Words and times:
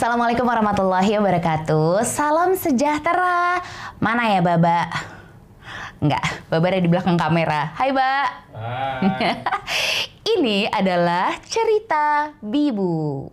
Assalamualaikum 0.00 0.48
warahmatullahi 0.48 1.12
wabarakatuh. 1.20 2.00
Salam 2.08 2.56
sejahtera. 2.56 3.60
Mana 4.00 4.32
ya 4.32 4.40
Baba? 4.40 4.88
Enggak, 6.00 6.40
Baba 6.48 6.72
ada 6.72 6.80
di 6.80 6.88
belakang 6.88 7.20
kamera. 7.20 7.76
Hai, 7.76 7.92
Mbak. 7.92 8.28
Ini 10.40 10.72
adalah 10.72 11.36
cerita 11.44 12.32
Bibu. 12.40 13.28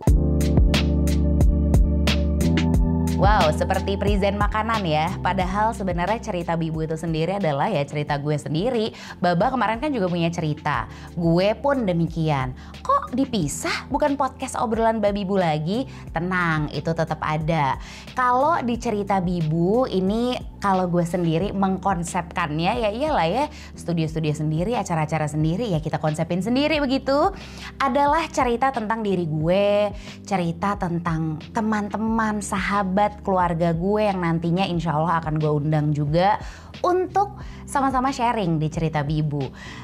Wow, 3.18 3.50
seperti 3.50 3.98
present 3.98 4.38
makanan 4.38 4.86
ya. 4.86 5.10
Padahal 5.18 5.74
sebenarnya 5.74 6.22
cerita 6.22 6.54
Bibu 6.54 6.86
itu 6.86 6.94
sendiri 6.94 7.42
adalah 7.42 7.66
ya 7.66 7.82
cerita 7.82 8.14
gue 8.14 8.38
sendiri. 8.38 8.94
Baba 9.18 9.50
kemarin 9.50 9.82
kan 9.82 9.90
juga 9.90 10.06
punya 10.06 10.30
cerita. 10.30 10.86
Gue 11.18 11.50
pun 11.58 11.82
demikian. 11.82 12.54
Kok 12.78 13.18
dipisah? 13.18 13.90
Bukan 13.90 14.14
podcast 14.14 14.54
obrolan 14.54 15.02
Babibu 15.02 15.34
lagi? 15.34 15.90
Tenang, 16.14 16.70
itu 16.70 16.94
tetap 16.94 17.18
ada. 17.18 17.74
Kalau 18.14 18.62
di 18.62 18.78
cerita 18.78 19.18
Bibu 19.18 19.90
ini 19.90 20.38
kalau 20.58 20.90
gue 20.90 21.06
sendiri 21.06 21.54
mengkonsepkannya 21.54 22.86
ya 22.86 22.90
iyalah 22.90 23.26
ya 23.30 23.44
studio-studio 23.78 24.34
sendiri, 24.34 24.74
acara-acara 24.74 25.30
sendiri 25.30 25.70
ya 25.70 25.78
kita 25.78 26.02
konsepin 26.02 26.42
sendiri 26.42 26.82
begitu. 26.82 27.34
Adalah 27.78 28.26
cerita 28.30 28.74
tentang 28.74 29.02
diri 29.02 29.26
gue, 29.26 29.90
cerita 30.26 30.74
tentang 30.74 31.38
teman-teman, 31.54 32.42
sahabat, 32.42 33.07
keluarga 33.24 33.72
gue 33.72 34.02
yang 34.06 34.20
nantinya 34.20 34.64
insya 34.64 34.96
Allah 34.96 35.20
akan 35.22 35.40
gue 35.40 35.52
undang 35.52 35.90
juga 35.92 36.38
untuk 36.82 37.38
sama-sama 37.68 38.14
sharing 38.14 38.56
di 38.56 38.68
cerita 38.70 39.04
Bibu. 39.04 39.42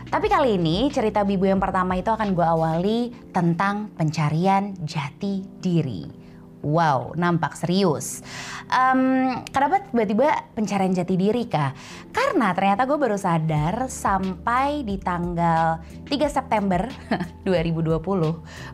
Tapi 0.08 0.26
kali 0.30 0.56
ini 0.56 0.88
cerita 0.88 1.26
Bibu 1.26 1.48
yang 1.48 1.60
pertama 1.60 1.98
itu 1.98 2.08
akan 2.08 2.32
gue 2.32 2.46
awali 2.46 2.98
tentang 3.34 3.92
pencarian 3.94 4.72
jati 4.84 5.44
diri. 5.60 6.24
Wow, 6.64 7.12
nampak 7.12 7.60
serius. 7.60 8.24
Um, 8.72 9.36
kenapa 9.52 9.84
tiba-tiba 9.84 10.48
pencarian 10.56 10.96
jati 10.96 11.20
diri 11.20 11.44
kah? 11.44 11.76
Karena 12.08 12.56
ternyata 12.56 12.88
gue 12.88 12.96
baru 12.96 13.20
sadar 13.20 13.92
sampai 13.92 14.80
di 14.80 14.96
tanggal 14.96 15.84
3 16.08 16.08
September 16.24 16.88
2020, 17.44 18.00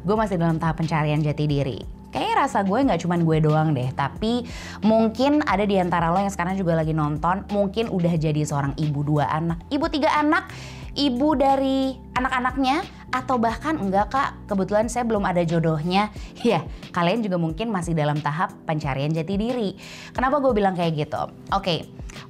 gue 0.07 0.17
masih 0.17 0.39
dalam 0.39 0.63
tahap 0.63 0.79
pencarian 0.79 1.19
jati 1.19 1.51
diri 1.51 2.00
kayaknya 2.11 2.35
rasa 2.47 2.67
gue 2.67 2.79
nggak 2.79 3.01
cuman 3.07 3.21
gue 3.23 3.39
doang 3.43 3.69
deh 3.75 3.91
tapi 3.95 4.45
mungkin 4.83 5.43
ada 5.47 5.63
di 5.67 5.79
antara 5.79 6.11
lo 6.11 6.19
yang 6.19 6.31
sekarang 6.31 6.59
juga 6.59 6.79
lagi 6.79 6.95
nonton 6.95 7.47
mungkin 7.55 7.91
udah 7.91 8.15
jadi 8.19 8.43
seorang 8.45 8.75
ibu 8.79 9.01
dua 9.03 9.31
anak. 9.31 9.63
Ibu 9.71 9.87
tiga 9.91 10.11
anak 10.19 10.51
ibu 10.99 11.39
dari 11.39 11.95
anak-anaknya 12.19 12.83
atau 13.11 13.39
bahkan 13.39 13.79
enggak 13.79 14.11
kak 14.11 14.31
kebetulan 14.47 14.87
saya 14.91 15.07
belum 15.07 15.23
ada 15.27 15.43
jodohnya. 15.47 16.11
Ya 16.47 16.65
kalian 16.91 17.21
juga 17.21 17.37
mungkin 17.37 17.69
masih 17.69 17.93
dalam 17.93 18.19
tahap 18.19 18.55
pencarian 18.65 19.13
jati 19.13 19.37
diri. 19.37 19.77
Kenapa 20.17 20.41
gue 20.41 20.53
bilang 20.57 20.75
kayak 20.75 20.97
gitu? 20.99 21.31
Oke 21.55 21.63
okay, 21.63 21.79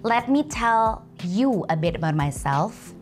let 0.04 0.26
me 0.26 0.44
tell 0.44 1.06
you 1.24 1.64
a 1.70 1.76
bit 1.78 1.96
about 1.96 2.16
myself. 2.18 2.92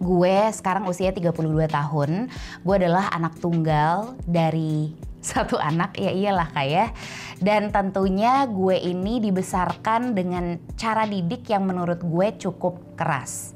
Gue 0.00 0.48
sekarang 0.52 0.88
usia 0.88 1.12
32 1.12 1.44
tahun. 1.68 2.32
Gue 2.64 2.74
adalah 2.80 3.12
anak 3.12 3.36
tunggal 3.36 4.16
dari 4.24 4.96
satu 5.20 5.60
anak 5.60 6.00
ya 6.00 6.10
iyalah 6.10 6.48
kayak 6.50 6.96
dan 7.44 7.68
tentunya 7.68 8.48
gue 8.48 8.76
ini 8.76 9.20
dibesarkan 9.20 10.16
dengan 10.16 10.56
cara 10.80 11.04
didik 11.04 11.44
yang 11.52 11.68
menurut 11.68 12.00
gue 12.00 12.26
cukup 12.40 12.96
keras. 12.96 13.52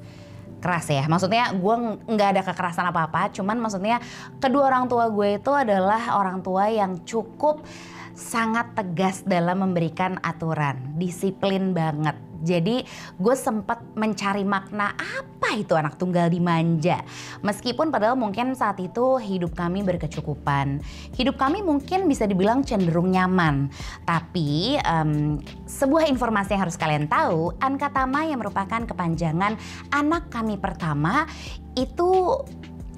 Keras 0.61 0.89
ya 0.89 1.05
maksudnya 1.09 1.53
gue 1.53 1.75
nggak 2.09 2.29
ada 2.37 2.42
kekerasan 2.45 2.89
apa 2.89 3.05
apa 3.09 3.29
cuman 3.33 3.61
maksudnya 3.61 4.01
kedua 4.41 4.73
orang 4.73 4.89
tua 4.89 5.12
gue 5.12 5.37
itu 5.37 5.53
adalah 5.53 6.17
orang 6.17 6.41
tua 6.41 6.73
yang 6.73 7.05
cukup 7.05 7.61
sangat 8.17 8.73
tegas 8.73 9.27
dalam 9.29 9.61
memberikan 9.61 10.17
aturan 10.25 10.97
disiplin 10.97 11.77
banget 11.77 12.17
jadi 12.45 12.84
gue 13.17 13.34
sempat 13.34 13.81
mencari 13.97 14.45
makna 14.45 14.92
apa 14.92 15.56
itu 15.56 15.73
anak 15.73 15.97
tunggal 15.97 16.28
dimanja. 16.28 17.01
Meskipun 17.41 17.89
padahal 17.89 18.20
mungkin 18.20 18.52
saat 18.52 18.77
itu 18.85 19.17
hidup 19.17 19.57
kami 19.57 19.80
berkecukupan. 19.80 20.85
Hidup 21.17 21.41
kami 21.41 21.64
mungkin 21.64 22.05
bisa 22.05 22.29
dibilang 22.29 22.61
cenderung 22.61 23.08
nyaman. 23.08 23.73
Tapi 24.05 24.77
um, 24.85 25.41
sebuah 25.64 26.05
informasi 26.13 26.55
yang 26.55 26.69
harus 26.69 26.77
kalian 26.77 27.08
tahu, 27.08 27.57
Anka 27.64 27.89
Tama 27.89 28.29
yang 28.29 28.45
merupakan 28.45 28.85
kepanjangan 28.85 29.57
anak 29.89 30.29
kami 30.29 30.61
pertama 30.61 31.24
itu 31.74 32.39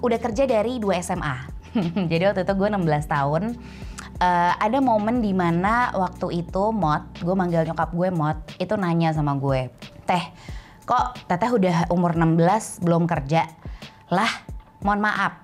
udah 0.03 0.19
kerja 0.21 0.45
dari 0.45 0.83
dua 0.83 1.01
SMA. 1.01 1.56
Jadi 2.11 2.23
waktu 2.27 2.43
itu 2.45 2.55
gue 2.57 2.69
16 2.73 2.87
tahun 3.09 3.43
uh, 4.21 4.53
ada 4.57 4.79
momen 4.81 5.21
di 5.21 5.33
mana 5.37 5.93
waktu 5.93 6.45
itu 6.45 6.73
Mot, 6.73 7.21
gue 7.21 7.35
manggil 7.37 7.65
nyokap 7.69 7.93
gue 7.93 8.09
Mot, 8.13 8.39
itu 8.57 8.75
nanya 8.77 9.13
sama 9.13 9.37
gue, 9.37 9.69
Teh, 10.09 10.25
kok 10.89 11.17
Teteh 11.29 11.51
udah 11.53 11.77
umur 11.93 12.17
16 12.17 12.85
belum 12.85 13.05
kerja? 13.05 13.49
Lah, 14.09 14.31
mohon 14.81 15.03
maaf, 15.03 15.43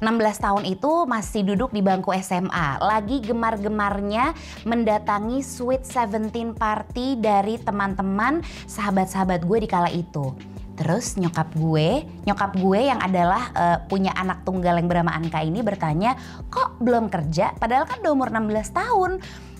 16 0.00 0.44
tahun 0.44 0.64
itu 0.68 0.92
masih 1.08 1.42
duduk 1.54 1.74
di 1.74 1.82
bangku 1.82 2.14
SMA, 2.20 2.78
lagi 2.80 3.20
gemar-gemarnya 3.24 4.32
mendatangi 4.62 5.42
Sweet 5.42 5.82
Seventeen 5.84 6.54
party 6.54 7.18
dari 7.18 7.58
teman-teman 7.58 8.40
sahabat-sahabat 8.70 9.42
gue 9.44 9.58
di 9.64 9.68
kala 9.68 9.90
itu. 9.90 10.53
Terus 10.74 11.14
nyokap 11.14 11.54
gue, 11.54 12.02
nyokap 12.26 12.58
gue 12.58 12.80
yang 12.90 12.98
adalah 12.98 13.42
uh, 13.54 13.78
punya 13.86 14.10
anak 14.14 14.42
tunggal 14.42 14.74
yang 14.74 14.90
bernama 14.90 15.14
Anka 15.14 15.40
ini 15.46 15.62
bertanya, 15.62 16.18
kok 16.50 16.82
belum 16.82 17.06
kerja? 17.06 17.54
Padahal 17.54 17.86
kan 17.86 18.02
udah 18.02 18.12
umur 18.12 18.28
16 18.34 18.74
tahun. 18.74 19.12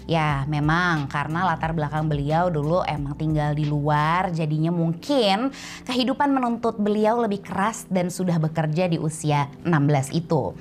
Ya 0.05 0.45
memang 0.45 1.09
karena 1.09 1.49
latar 1.49 1.73
belakang 1.73 2.13
beliau 2.13 2.53
dulu 2.53 2.85
emang 2.85 3.17
tinggal 3.17 3.57
di 3.57 3.65
luar 3.65 4.29
jadinya 4.37 4.69
mungkin 4.69 5.49
kehidupan 5.89 6.29
menuntut 6.29 6.77
beliau 6.77 7.25
lebih 7.25 7.41
keras 7.41 7.89
dan 7.89 8.13
sudah 8.13 8.37
bekerja 8.37 8.85
di 8.85 9.01
usia 9.01 9.49
16 9.65 10.13
itu. 10.13 10.53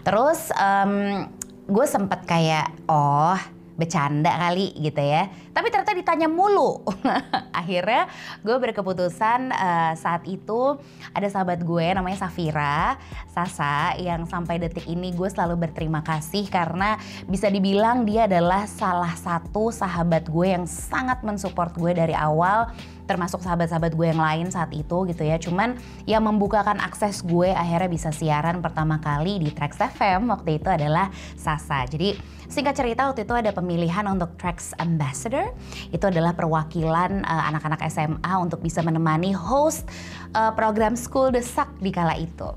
Terus 0.00 0.48
um, 0.56 1.28
gue 1.68 1.86
sempet 1.86 2.24
kayak 2.24 2.72
oh 2.88 3.36
bercanda 3.76 4.32
kali 4.32 4.72
gitu 4.80 4.98
ya. 4.98 5.28
Tapi 5.52 5.68
ternyata 5.68 5.92
ditanya 5.92 6.26
mulu. 6.26 6.82
Akhirnya 7.60 8.08
gue 8.40 8.56
berkeputusan 8.56 9.52
uh, 9.52 9.92
saat 9.94 10.24
itu 10.24 10.80
ada 11.12 11.28
sahabat 11.28 11.62
gue 11.62 11.86
namanya 11.92 12.26
Safira, 12.26 12.96
Sasa 13.30 13.94
yang 14.00 14.24
sampai 14.24 14.56
detik 14.56 14.88
ini 14.88 15.12
gue 15.12 15.28
selalu 15.28 15.68
berterima 15.68 16.00
kasih 16.00 16.48
karena 16.48 16.96
bisa 17.28 17.52
dibilang 17.52 18.08
dia 18.08 18.24
adalah 18.24 18.64
salah 18.64 19.12
satu 19.12 19.68
sahabat 19.68 20.26
gue 20.32 20.56
yang 20.56 20.64
sangat 20.64 21.20
mensupport 21.20 21.72
gue 21.76 21.92
dari 21.92 22.16
awal 22.16 22.72
termasuk 23.06 23.40
sahabat-sahabat 23.40 23.94
gue 23.94 24.06
yang 24.10 24.20
lain 24.20 24.46
saat 24.50 24.74
itu 24.74 25.06
gitu 25.08 25.22
ya. 25.22 25.38
Cuman 25.38 25.78
yang 26.04 26.26
membukakan 26.26 26.82
akses 26.82 27.22
gue 27.22 27.54
akhirnya 27.54 27.88
bisa 27.88 28.10
siaran 28.10 28.58
pertama 28.60 28.98
kali 28.98 29.38
di 29.40 29.54
Trax 29.54 29.78
FM 29.78 30.28
waktu 30.28 30.58
itu 30.60 30.68
adalah 30.68 31.08
Sasa. 31.38 31.86
Jadi 31.86 32.18
singkat 32.50 32.74
cerita 32.76 33.06
waktu 33.08 33.24
itu 33.24 33.34
ada 33.34 33.50
pemilihan 33.54 34.04
untuk 34.10 34.34
Trax 34.36 34.74
Ambassador. 34.76 35.54
Itu 35.94 36.10
adalah 36.10 36.34
perwakilan 36.34 37.24
uh, 37.24 37.42
anak-anak 37.54 37.80
SMA 37.88 38.32
untuk 38.42 38.60
bisa 38.60 38.82
menemani 38.82 39.32
host 39.32 39.86
uh, 40.34 40.52
program 40.52 40.98
School 40.98 41.32
Desak 41.32 41.70
di 41.78 41.94
kala 41.94 42.18
itu. 42.18 42.50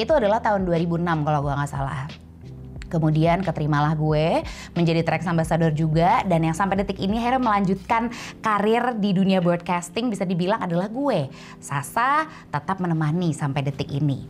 Itu 0.00 0.16
adalah 0.16 0.40
tahun 0.40 0.64
2006 0.64 1.04
kalau 1.26 1.40
gue 1.44 1.52
nggak 1.54 1.70
salah. 1.70 2.29
Kemudian 2.90 3.46
keterimalah 3.46 3.94
gue 3.94 4.42
menjadi 4.74 5.06
track 5.06 5.24
ambassador 5.30 5.70
juga 5.70 6.26
dan 6.26 6.42
yang 6.42 6.56
sampai 6.56 6.82
detik 6.82 6.98
ini 6.98 7.22
akhirnya 7.22 7.40
melanjutkan 7.40 8.10
karir 8.42 8.98
di 8.98 9.14
dunia 9.14 9.38
broadcasting 9.38 10.10
bisa 10.10 10.26
dibilang 10.26 10.58
adalah 10.58 10.90
gue. 10.90 11.30
Sasa 11.62 12.26
tetap 12.50 12.82
menemani 12.82 13.30
sampai 13.30 13.62
detik 13.62 13.94
ini. 13.94 14.26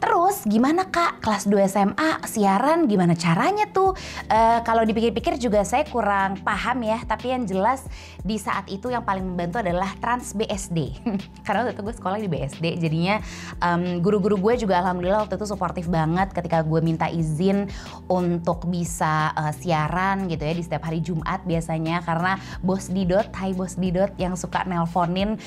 Terus 0.00 0.48
gimana 0.48 0.88
kak 0.88 1.20
kelas 1.20 1.44
2 1.44 1.60
SMA 1.68 2.10
siaran 2.24 2.88
gimana 2.88 3.12
caranya 3.12 3.68
tuh? 3.68 3.92
Uh, 4.32 4.64
kalau 4.64 4.80
dipikir-pikir 4.88 5.36
juga 5.36 5.60
saya 5.60 5.84
kurang 5.84 6.40
paham 6.40 6.80
ya. 6.80 7.04
Tapi 7.04 7.36
yang 7.36 7.44
jelas 7.44 7.84
di 8.24 8.40
saat 8.40 8.64
itu 8.72 8.88
yang 8.88 9.04
paling 9.04 9.20
membantu 9.20 9.60
adalah 9.60 9.92
Trans 10.00 10.32
BSD. 10.32 10.96
Karena 11.44 11.68
waktu 11.68 11.76
itu 11.76 11.82
gue 11.84 11.94
sekolah 12.00 12.16
di 12.16 12.28
BSD 12.32 12.80
jadinya 12.80 13.20
um, 13.60 14.00
guru-guru 14.00 14.40
gue 14.40 14.64
juga 14.64 14.80
alhamdulillah 14.80 15.28
waktu 15.28 15.36
itu 15.36 15.44
suportif 15.44 15.84
banget 15.92 16.32
ketika 16.32 16.64
gue 16.64 16.80
minta 16.80 17.12
izin 17.12 17.68
untuk 18.10 18.66
bisa 18.68 19.32
uh, 19.34 19.52
siaran 19.54 20.26
gitu 20.26 20.42
ya 20.42 20.54
di 20.54 20.62
setiap 20.64 20.88
hari 20.90 21.00
Jumat 21.00 21.42
biasanya. 21.46 22.02
Karena 22.02 22.36
Bos 22.60 22.90
Didot, 22.90 23.28
Hai 23.34 23.54
Bos 23.54 23.78
Didot 23.78 24.12
yang 24.16 24.34
suka 24.34 24.66
nelponin 24.66 25.38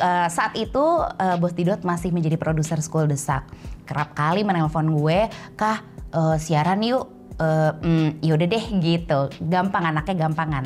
uh, 0.00 0.28
saat 0.28 0.54
itu 0.54 0.80
uh, 1.02 1.36
Bos 1.38 1.52
Didot 1.52 1.80
masih 1.82 2.14
menjadi 2.14 2.38
produser 2.38 2.78
School 2.80 3.10
Desak. 3.10 3.46
Kerap 3.86 4.14
kali 4.14 4.46
menelpon 4.46 4.94
gue, 4.94 5.26
kah 5.58 5.82
uh, 6.14 6.36
siaran 6.38 6.80
yuk, 6.84 7.08
uh, 7.42 7.74
mm, 7.80 8.22
yaudah 8.22 8.48
deh 8.48 8.64
gitu, 8.78 9.20
gampang 9.42 9.90
anaknya 9.90 10.28
gampangan. 10.28 10.64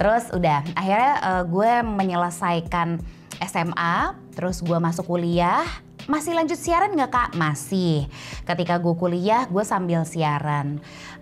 Terus 0.00 0.32
udah, 0.32 0.64
akhirnya 0.72 1.12
uh, 1.20 1.42
gue 1.44 1.72
menyelesaikan 1.84 2.98
SMA, 3.44 3.96
terus 4.32 4.64
gue 4.64 4.76
masuk 4.80 5.08
kuliah, 5.08 5.64
masih 6.08 6.32
lanjut 6.32 6.56
siaran 6.56 6.94
nggak 6.96 7.12
kak? 7.12 7.30
Masih. 7.36 8.08
Ketika 8.46 8.78
gue 8.80 8.94
kuliah, 8.96 9.44
gue 9.50 9.64
sambil 9.66 10.06
siaran. 10.08 10.80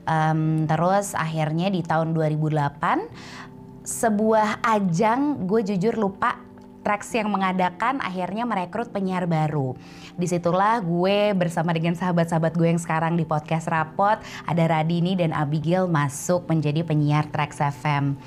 Um, 0.09 0.65
terus 0.65 1.13
akhirnya 1.13 1.69
di 1.69 1.85
tahun 1.85 2.17
2008 2.17 3.85
sebuah 3.89 4.61
ajang 4.61 5.49
gue 5.49 5.65
jujur 5.65 5.97
lupa 5.97 6.48
Trax 6.83 7.11
yang 7.13 7.29
mengadakan 7.29 7.99
akhirnya 7.99 8.47
merekrut 8.47 8.89
penyiar 8.95 9.27
baru. 9.27 9.75
Di 10.15 10.27
situlah 10.27 10.79
gue 10.81 11.35
bersama 11.35 11.75
dengan 11.75 11.95
sahabat-sahabat 11.99 12.55
gue 12.55 12.69
yang 12.71 12.81
sekarang 12.81 13.15
di 13.19 13.27
podcast 13.27 13.67
Rapot, 13.69 14.19
ada 14.47 14.65
Radini 14.67 15.19
dan 15.19 15.35
Abigail 15.35 15.91
masuk 15.91 16.47
menjadi 16.47 16.87
penyiar 16.87 17.27
Trax 17.29 17.61
FM. 17.61 18.19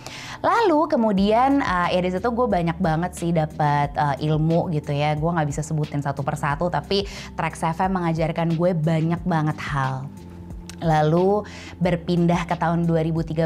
Lalu 0.44 0.80
kemudian 0.92 1.64
uh, 1.64 1.90
ya 1.90 2.02
di 2.04 2.12
situ 2.12 2.28
gue 2.32 2.48
banyak 2.48 2.78
banget 2.80 3.12
sih 3.18 3.32
dapat 3.36 3.92
uh, 3.96 4.16
ilmu 4.20 4.72
gitu 4.76 4.92
ya. 4.92 5.16
Gue 5.16 5.32
nggak 5.32 5.50
bisa 5.50 5.62
sebutin 5.64 6.04
satu 6.04 6.22
persatu, 6.22 6.72
tapi 6.72 7.08
Trax 7.36 7.64
FM 7.64 8.02
mengajarkan 8.02 8.56
gue 8.56 8.72
banyak 8.76 9.22
banget 9.24 9.58
hal. 9.60 10.08
Lalu 10.82 11.46
berpindah 11.78 12.50
ke 12.50 12.58
tahun 12.58 12.90
2013. 12.90 13.38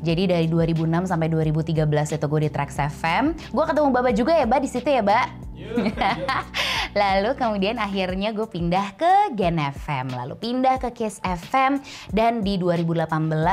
Jadi 0.00 0.22
dari 0.26 0.46
2006 0.48 1.12
sampai 1.12 1.28
2013 1.28 2.16
itu 2.16 2.26
gue 2.26 2.40
di 2.40 2.50
Trax 2.50 2.80
FM. 2.80 3.36
Gue 3.52 3.64
ketemu 3.68 3.88
Baba 3.92 4.10
juga 4.10 4.32
ya, 4.34 4.48
Ba 4.48 4.58
di 4.58 4.68
situ 4.72 4.88
ya, 4.88 5.04
Ba. 5.04 5.49
Lalu 7.00 7.38
kemudian 7.38 7.78
akhirnya 7.78 8.34
gue 8.34 8.50
pindah 8.50 8.98
ke 8.98 9.34
Gen 9.38 9.62
FM, 9.62 10.10
lalu 10.10 10.34
pindah 10.34 10.82
ke 10.82 10.90
Kiss 10.90 11.22
FM 11.22 11.78
dan 12.10 12.42
di 12.42 12.58
2018 12.58 13.06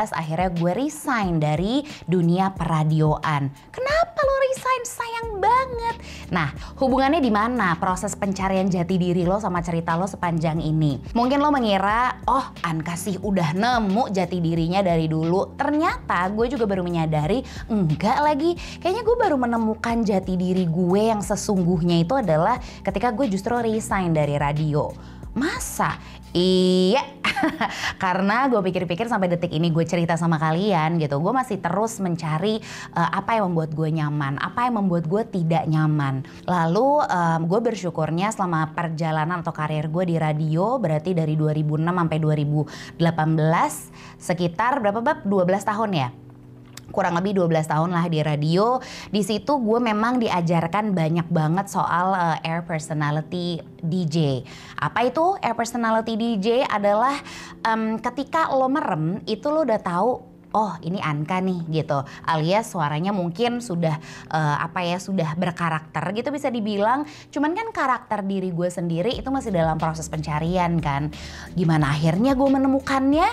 akhirnya 0.10 0.50
gue 0.50 0.72
resign 0.74 1.38
dari 1.38 1.86
dunia 2.10 2.50
peradioan. 2.58 3.54
Kenapa 3.70 4.20
lo 4.26 4.36
resign? 4.50 4.82
Sayang 4.88 5.30
banget. 5.38 5.96
Nah, 6.34 6.50
hubungannya 6.82 7.22
di 7.22 7.30
mana 7.30 7.78
proses 7.78 8.18
pencarian 8.18 8.66
jati 8.66 8.98
diri 8.98 9.22
lo 9.22 9.38
sama 9.38 9.62
cerita 9.62 9.94
lo 9.94 10.10
sepanjang 10.10 10.58
ini? 10.58 10.98
Mungkin 11.14 11.38
lo 11.38 11.54
mengira, 11.54 12.18
oh 12.26 12.46
Anka 12.66 12.98
sih 12.98 13.22
udah 13.22 13.54
nemu 13.54 14.10
jati 14.10 14.42
dirinya 14.42 14.82
dari 14.82 15.06
dulu. 15.06 15.54
Ternyata 15.54 16.26
gue 16.34 16.50
juga 16.50 16.66
baru 16.66 16.82
menyadari, 16.82 17.46
enggak 17.70 18.18
lagi. 18.18 18.58
Kayaknya 18.82 19.04
gue 19.06 19.18
baru 19.20 19.36
menemukan 19.38 20.02
jati 20.02 20.34
diri 20.34 20.66
gue 20.66 21.02
yang 21.14 21.22
sesungguhnya 21.22 21.97
itu 22.04 22.14
adalah 22.18 22.62
ketika 22.86 23.14
gue 23.14 23.30
justru 23.30 23.58
resign 23.58 24.14
dari 24.14 24.38
radio. 24.38 24.90
Masa? 25.38 25.98
Iya, 26.38 27.02
karena 28.04 28.52
gue 28.52 28.60
pikir-pikir 28.60 29.08
sampai 29.08 29.32
detik 29.32 29.50
ini 29.50 29.72
gue 29.72 29.88
cerita 29.88 30.20
sama 30.20 30.36
kalian 30.36 31.00
gitu, 31.00 31.24
gue 31.24 31.34
masih 31.34 31.58
terus 31.64 31.98
mencari 32.04 32.60
uh, 32.94 33.10
apa 33.16 33.40
yang 33.40 33.50
membuat 33.50 33.72
gue 33.72 33.90
nyaman, 33.90 34.36
apa 34.38 34.68
yang 34.68 34.84
membuat 34.84 35.08
gue 35.08 35.24
tidak 35.34 35.64
nyaman. 35.66 36.28
Lalu 36.46 36.88
um, 37.10 37.42
gue 37.48 37.60
bersyukurnya 37.72 38.36
selama 38.36 38.76
perjalanan 38.76 39.40
atau 39.40 39.56
karir 39.56 39.88
gue 39.88 40.04
di 40.04 40.20
radio, 40.20 40.76
berarti 40.78 41.16
dari 41.16 41.40
2006 41.40 41.96
sampai 41.96 42.18
2018, 42.20 44.20
sekitar 44.20 44.84
berapa 44.84 45.00
bab? 45.00 45.24
12 45.24 45.64
tahun 45.64 45.92
ya? 45.96 46.27
Kurang 46.98 47.14
lebih 47.14 47.46
12 47.46 47.70
tahun 47.70 47.94
lah 47.94 48.10
di 48.10 48.26
radio. 48.26 48.82
Di 49.14 49.22
situ 49.22 49.62
gue 49.62 49.78
memang 49.78 50.18
diajarkan 50.18 50.98
banyak 50.98 51.30
banget 51.30 51.70
soal 51.70 52.18
uh, 52.18 52.42
air 52.42 52.66
personality 52.66 53.62
DJ. 53.86 54.42
Apa 54.82 55.06
itu 55.06 55.38
air 55.46 55.54
personality 55.54 56.18
DJ? 56.18 56.66
Adalah 56.66 57.22
um, 57.62 58.02
ketika 58.02 58.50
lo 58.50 58.66
merem 58.66 59.22
itu 59.30 59.46
lo 59.54 59.62
udah 59.62 59.78
tahu 59.78 60.38
oh 60.58 60.74
ini 60.82 60.98
Anka 60.98 61.44
nih 61.44 61.68
gitu 61.70 62.02
alias 62.26 62.72
suaranya 62.72 63.12
mungkin 63.12 63.60
sudah 63.60 64.00
uh, 64.32 64.58
apa 64.58 64.82
ya 64.82 64.98
sudah 64.98 65.36
berkarakter 65.36 66.04
gitu 66.16 66.34
bisa 66.34 66.48
dibilang 66.48 67.04
cuman 67.30 67.52
kan 67.54 67.68
karakter 67.70 68.24
diri 68.24 68.50
gue 68.50 68.70
sendiri 68.72 69.14
itu 69.14 69.28
masih 69.28 69.52
dalam 69.52 69.78
proses 69.78 70.08
pencarian 70.08 70.80
kan 70.80 71.12
gimana 71.54 71.92
akhirnya 71.92 72.34
gue 72.34 72.50
menemukannya 72.50 73.28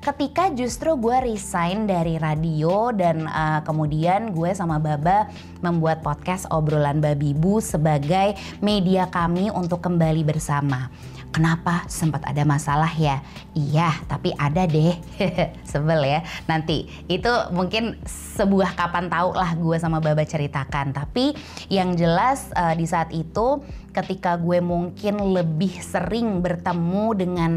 ketika 0.00 0.48
justru 0.56 0.96
gue 0.96 1.12
resign 1.28 1.84
dari 1.84 2.16
radio 2.16 2.88
dan 2.88 3.28
uh, 3.28 3.60
kemudian 3.60 4.32
gue 4.32 4.48
sama 4.56 4.80
Baba 4.80 5.28
membuat 5.60 6.00
podcast 6.00 6.48
obrolan 6.48 7.04
babi 7.04 7.36
bu 7.36 7.60
sebagai 7.60 8.32
media 8.64 9.12
kami 9.12 9.52
untuk 9.52 9.84
kembali 9.84 10.24
bersama. 10.24 10.88
Kenapa 11.30 11.86
sempat 11.86 12.26
ada 12.26 12.42
masalah 12.42 12.90
ya? 12.90 13.22
Iya, 13.54 13.94
tapi 14.10 14.34
ada 14.34 14.66
deh. 14.66 14.98
Sebel 15.70 16.02
ya. 16.02 16.20
Nanti 16.50 16.90
itu 17.06 17.30
mungkin 17.54 18.02
sebuah 18.34 18.74
kapan 18.74 19.06
tahu 19.06 19.38
lah 19.38 19.54
gue 19.54 19.76
sama 19.78 20.02
Baba 20.02 20.26
ceritakan. 20.26 20.90
Tapi 20.90 21.30
yang 21.70 21.94
jelas 21.94 22.50
uh, 22.58 22.74
di 22.74 22.82
saat 22.82 23.14
itu 23.14 23.62
ketika 23.94 24.38
gue 24.38 24.58
mungkin 24.58 25.34
lebih 25.34 25.78
sering 25.82 26.42
bertemu 26.42 27.06
dengan 27.14 27.50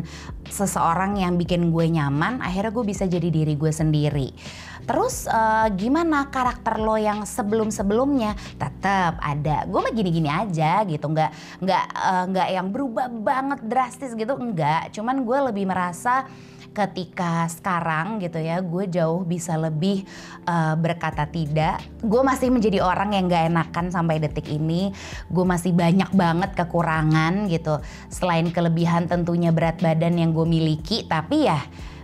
seseorang 0.50 1.18
yang 1.18 1.38
bikin 1.38 1.74
gue 1.74 1.90
nyaman, 1.90 2.46
akhirnya 2.46 2.74
gue 2.74 2.86
bisa 2.86 3.10
jadi 3.10 3.30
diri 3.30 3.58
gue 3.58 3.74
sendiri. 3.74 4.30
Terus 4.84 5.32
uh, 5.32 5.72
gimana 5.72 6.28
karakter 6.28 6.76
lo 6.76 7.00
yang 7.00 7.24
sebelum-sebelumnya? 7.24 8.36
Tetap 8.60 9.16
ada. 9.24 9.64
Gue 9.64 9.80
mah 9.80 9.94
gini-gini 9.96 10.28
aja 10.28 10.84
gitu, 10.84 11.08
nggak 11.08 11.32
nggak 11.64 11.86
uh, 11.96 12.24
nggak 12.28 12.48
yang 12.52 12.68
berubah 12.68 13.08
banget 13.08 13.63
drastis 13.66 14.14
gitu, 14.14 14.36
enggak. 14.36 14.92
Cuman 14.94 15.24
gue 15.24 15.40
lebih 15.52 15.66
merasa 15.66 16.28
ketika 16.74 17.46
sekarang 17.54 18.18
gitu 18.18 18.42
ya 18.42 18.58
gue 18.60 18.90
jauh 18.90 19.22
bisa 19.22 19.56
lebih 19.56 20.04
uh, 20.50 20.74
berkata 20.74 21.30
tidak. 21.30 21.80
Gue 22.02 22.26
masih 22.26 22.50
menjadi 22.50 22.82
orang 22.82 23.14
yang 23.14 23.30
gak 23.30 23.54
enakan 23.54 23.94
sampai 23.94 24.18
detik 24.18 24.50
ini. 24.50 24.90
Gue 25.30 25.46
masih 25.46 25.72
banyak 25.72 26.10
banget 26.12 26.58
kekurangan 26.58 27.48
gitu. 27.48 27.80
Selain 28.10 28.50
kelebihan 28.50 29.06
tentunya 29.06 29.54
berat 29.54 29.80
badan 29.80 30.18
yang 30.18 30.34
gue 30.34 30.44
miliki 30.50 31.06
tapi 31.06 31.46
ya 31.48 31.62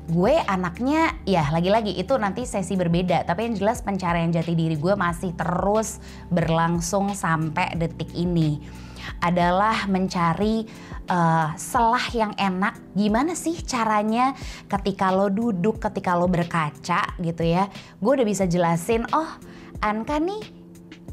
gue 0.10 0.42
anaknya 0.50 1.22
ya 1.22 1.46
lagi-lagi 1.54 1.98
itu 1.98 2.14
nanti 2.22 2.46
sesi 2.46 2.78
berbeda. 2.78 3.26
Tapi 3.26 3.50
yang 3.50 3.56
jelas 3.58 3.82
pencarian 3.82 4.30
jati 4.30 4.54
diri 4.54 4.78
gue 4.78 4.94
masih 4.94 5.34
terus 5.34 5.98
berlangsung 6.30 7.18
sampai 7.18 7.74
detik 7.74 8.14
ini 8.14 8.62
adalah 9.18 9.90
mencari 9.90 10.70
uh, 11.10 11.54
selah 11.58 12.06
yang 12.14 12.34
enak. 12.38 12.78
Gimana 12.94 13.34
sih 13.34 13.58
caranya 13.66 14.38
ketika 14.70 15.10
lo 15.10 15.34
duduk, 15.34 15.82
ketika 15.82 16.14
lo 16.14 16.30
berkaca 16.30 17.18
gitu 17.18 17.44
ya. 17.44 17.66
Gue 17.98 18.22
udah 18.22 18.28
bisa 18.28 18.46
jelasin, 18.46 19.10
oh 19.12 19.30
Anka 19.80 20.20
nih 20.20 20.59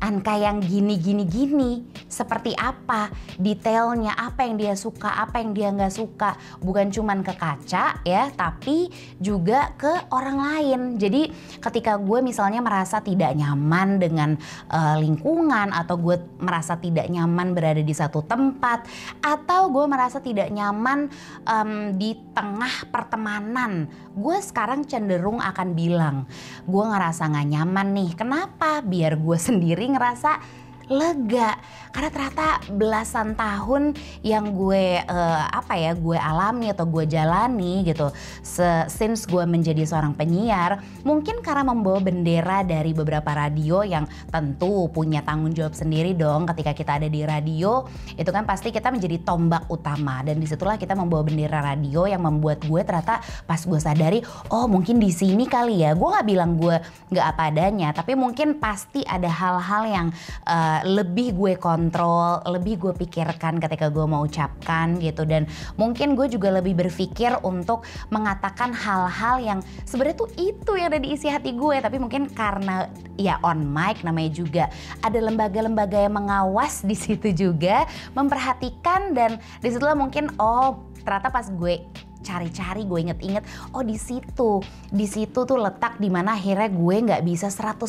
Anka 0.00 0.37
yang 0.37 0.60
gini 0.60 1.00
gini 1.00 1.25
gini. 1.25 1.70
Seperti 2.06 2.52
apa 2.56 3.10
detailnya 3.37 4.16
apa 4.16 4.46
yang 4.46 4.56
dia 4.60 4.75
suka 4.76 5.12
apa 5.20 5.40
yang 5.43 5.52
dia 5.56 5.69
nggak 5.72 5.94
suka. 5.94 6.37
Bukan 6.60 6.93
cuman 6.93 7.20
ke 7.25 7.32
kaca 7.37 8.00
ya 8.04 8.28
tapi 8.32 8.88
juga 9.19 9.72
ke 9.76 10.08
orang 10.12 10.38
lain. 10.38 10.81
Jadi 10.96 11.28
ketika 11.60 11.96
gue 12.00 12.20
misalnya 12.20 12.60
merasa 12.60 13.00
tidak 13.00 13.32
nyaman 13.37 14.00
dengan 14.00 14.30
uh, 14.70 14.97
lingkungan 15.00 15.73
atau 15.73 15.97
gue 16.00 16.16
merasa 16.40 16.76
tidak 16.76 17.09
nyaman 17.09 17.56
berada 17.56 17.80
di 17.80 17.94
satu 17.94 18.25
tempat 18.25 18.88
atau 19.25 19.68
gue 19.73 19.85
merasa 19.88 20.20
tidak 20.20 20.49
nyaman 20.52 21.09
um, 21.44 21.97
di 21.97 22.14
tengah 22.37 22.88
pertemanan 22.92 23.88
gue 24.16 24.37
sekarang 24.40 24.88
cenderung 24.88 25.44
akan 25.44 25.76
bilang 25.76 26.25
gue 26.64 26.85
ngerasa 26.85 27.28
nggak 27.28 27.49
nyaman 27.52 27.88
nih. 27.92 28.11
Kenapa? 28.16 28.80
Biar 28.80 29.20
gue 29.20 29.37
sendiri 29.49 29.86
ngerasa 29.90 30.43
lega. 30.90 31.59
Karena 31.90 32.11
ternyata 32.12 32.49
belasan 32.69 33.33
tahun 33.33 33.97
yang 34.21 34.52
gue 34.52 35.00
uh, 35.00 35.43
apa 35.49 35.81
ya 35.81 35.97
gue 35.97 36.12
alami 36.12 36.69
atau 36.69 36.85
gue 36.85 37.09
jalani 37.09 37.88
gitu 37.88 38.12
Se 38.45 38.85
since 38.93 39.25
gue 39.25 39.40
menjadi 39.49 39.81
seorang 39.88 40.12
penyiar 40.12 40.76
mungkin 41.09 41.40
karena 41.40 41.64
membawa 41.64 42.05
bendera 42.05 42.61
dari 42.69 42.93
beberapa 42.93 43.33
radio 43.33 43.81
yang 43.81 44.05
tentu 44.28 44.93
punya 44.93 45.25
tanggung 45.25 45.57
jawab 45.57 45.73
sendiri 45.73 46.12
dong 46.12 46.45
ketika 46.52 46.76
kita 46.76 47.00
ada 47.00 47.09
di 47.09 47.25
radio 47.25 47.88
itu 48.12 48.28
kan 48.28 48.45
pasti 48.45 48.69
kita 48.69 48.93
menjadi 48.93 49.25
tombak 49.25 49.64
utama. 49.73 50.21
Dan 50.21 50.37
di 50.37 50.45
situlah 50.45 50.76
kita 50.76 50.93
membawa 50.93 51.25
bendera 51.25 51.64
radio 51.64 52.05
yang 52.05 52.21
membuat 52.21 52.61
gue 52.61 52.85
ternyata 52.85 53.25
pas 53.49 53.61
gue 53.64 53.81
sadari 53.81 54.21
oh 54.52 54.69
mungkin 54.69 55.00
di 55.00 55.09
sini 55.09 55.49
kali 55.49 55.81
ya. 55.81 55.97
Gue 55.97 56.12
nggak 56.12 56.26
bilang 56.28 56.61
gue 56.61 56.76
nggak 57.09 57.26
apa 57.26 57.43
adanya 57.49 57.88
tapi 57.97 58.12
mungkin 58.12 58.61
pasti 58.61 59.00
ada 59.09 59.33
hal-hal 59.33 59.83
yang 59.88 60.07
lebih 60.85 61.33
gue 61.33 61.54
kontrol, 61.56 62.42
lebih 62.45 62.76
gue 62.76 62.92
pikirkan 62.92 63.62
ketika 63.62 63.88
gue 63.88 64.04
mau 64.04 64.26
ucapkan 64.26 64.99
gitu. 65.00 65.25
Dan 65.25 65.49
mungkin 65.80 66.18
gue 66.18 66.28
juga 66.28 66.52
lebih 66.52 66.76
berpikir 66.76 67.40
untuk 67.47 67.87
mengatakan 68.12 68.75
hal-hal 68.75 69.40
yang 69.40 69.59
sebenarnya 69.88 70.26
tuh 70.26 70.30
itu 70.37 70.73
yang 70.76 70.92
ada 70.92 71.00
di 71.00 71.14
isi 71.16 71.30
hati 71.30 71.56
gue. 71.56 71.76
Tapi 71.80 71.97
mungkin 71.97 72.28
karena 72.33 72.90
ya 73.16 73.40
on 73.40 73.64
mic 73.64 74.04
namanya 74.04 74.30
juga 74.35 74.64
ada 75.00 75.16
lembaga-lembaga 75.16 76.04
yang 76.04 76.18
mengawas 76.18 76.85
di 76.85 76.97
situ 76.99 77.33
juga 77.33 77.88
memperhatikan. 78.12 79.16
Dan 79.16 79.40
di 79.62 79.68
situlah 79.71 79.97
mungkin 79.97 80.35
oh 80.37 80.83
ternyata 81.06 81.30
pas 81.30 81.47
gue 81.47 82.05
cari-cari 82.26 82.83
gue 82.83 82.99
inget-inget. 83.06 83.47
Oh 83.71 83.87
di 83.87 83.95
situ. 83.95 84.59
Di 84.90 85.06
situ 85.06 85.47
tuh 85.47 85.59
letak 85.62 86.02
di 86.02 86.11
mana 86.11 86.35
akhirnya 86.35 86.66
gue 86.66 86.97
nggak 87.06 87.23
bisa 87.23 87.47
100% 87.47 87.87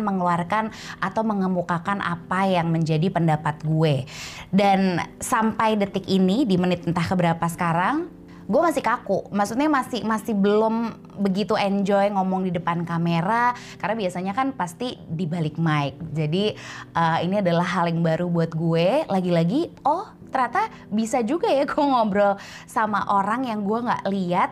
mengeluarkan 0.00 0.72
atau 1.04 1.22
mengemukakan 1.22 2.00
apa 2.00 2.48
yang 2.48 2.72
menjadi 2.72 3.12
pendapat 3.12 3.60
gue. 3.60 4.08
Dan 4.48 5.04
sampai 5.20 5.76
detik 5.76 6.08
ini 6.08 6.48
di 6.48 6.56
menit 6.56 6.88
entah 6.88 7.04
keberapa 7.04 7.44
sekarang 7.44 8.23
gue 8.44 8.60
masih 8.60 8.82
kaku. 8.84 9.28
Maksudnya 9.32 9.68
masih 9.68 10.00
masih 10.04 10.34
belum 10.36 10.96
begitu 11.20 11.56
enjoy 11.56 12.12
ngomong 12.12 12.44
di 12.44 12.50
depan 12.52 12.84
kamera 12.84 13.56
karena 13.80 13.94
biasanya 13.96 14.32
kan 14.36 14.52
pasti 14.52 14.96
di 15.08 15.24
balik 15.24 15.56
mic. 15.56 15.96
Jadi 16.12 16.52
uh, 16.96 17.18
ini 17.24 17.40
adalah 17.40 17.64
hal 17.64 17.88
yang 17.88 18.04
baru 18.04 18.28
buat 18.28 18.52
gue. 18.52 19.08
Lagi-lagi 19.08 19.72
oh 19.86 20.10
ternyata 20.34 20.66
bisa 20.90 21.22
juga 21.22 21.46
ya 21.46 21.62
gue 21.62 21.78
ngobrol 21.78 22.34
sama 22.66 23.06
orang 23.06 23.46
yang 23.46 23.62
gue 23.62 23.78
nggak 23.86 24.04
lihat 24.10 24.50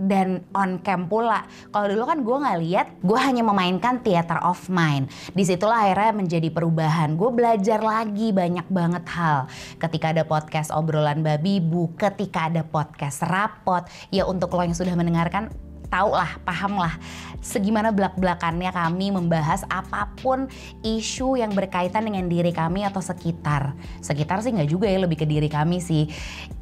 dan 0.00 0.40
on 0.56 0.80
cam 0.80 1.04
pula. 1.06 1.44
Kalau 1.68 1.86
dulu 1.92 2.04
kan 2.08 2.18
gue 2.24 2.36
nggak 2.40 2.58
lihat, 2.64 2.86
gue 3.04 3.18
hanya 3.20 3.44
memainkan 3.44 4.00
theater 4.00 4.40
of 4.40 4.56
mind. 4.72 5.12
Di 5.36 5.44
situlah 5.44 5.84
akhirnya 5.84 6.16
menjadi 6.16 6.48
perubahan. 6.48 7.20
Gue 7.20 7.28
belajar 7.28 7.84
lagi 7.84 8.32
banyak 8.32 8.64
banget 8.72 9.04
hal. 9.12 9.44
Ketika 9.76 10.16
ada 10.16 10.24
podcast 10.24 10.72
obrolan 10.72 11.20
babi 11.20 11.60
bu, 11.60 11.92
ketika 12.00 12.48
ada 12.48 12.64
podcast 12.64 13.20
rapot, 13.28 13.84
ya 14.08 14.24
untuk 14.24 14.56
lo 14.56 14.64
yang 14.64 14.76
sudah 14.76 14.96
mendengarkan 14.96 15.52
tahu 15.90 16.14
lah, 16.14 16.38
paham 16.46 16.78
lah 16.78 16.94
segimana 17.40 17.90
belak-belakannya 17.90 18.70
kami 18.70 19.12
membahas 19.12 19.64
apa 19.68 20.12
pun 20.20 20.46
isu 20.84 21.40
yang 21.40 21.52
berkaitan 21.56 22.06
dengan 22.06 22.28
diri 22.28 22.52
kami 22.52 22.84
atau 22.84 23.00
sekitar. 23.00 23.74
Sekitar 24.04 24.44
sih 24.44 24.52
nggak 24.54 24.70
juga 24.70 24.86
ya, 24.86 25.00
lebih 25.02 25.24
ke 25.24 25.26
diri 25.26 25.48
kami 25.48 25.80
sih. 25.80 26.06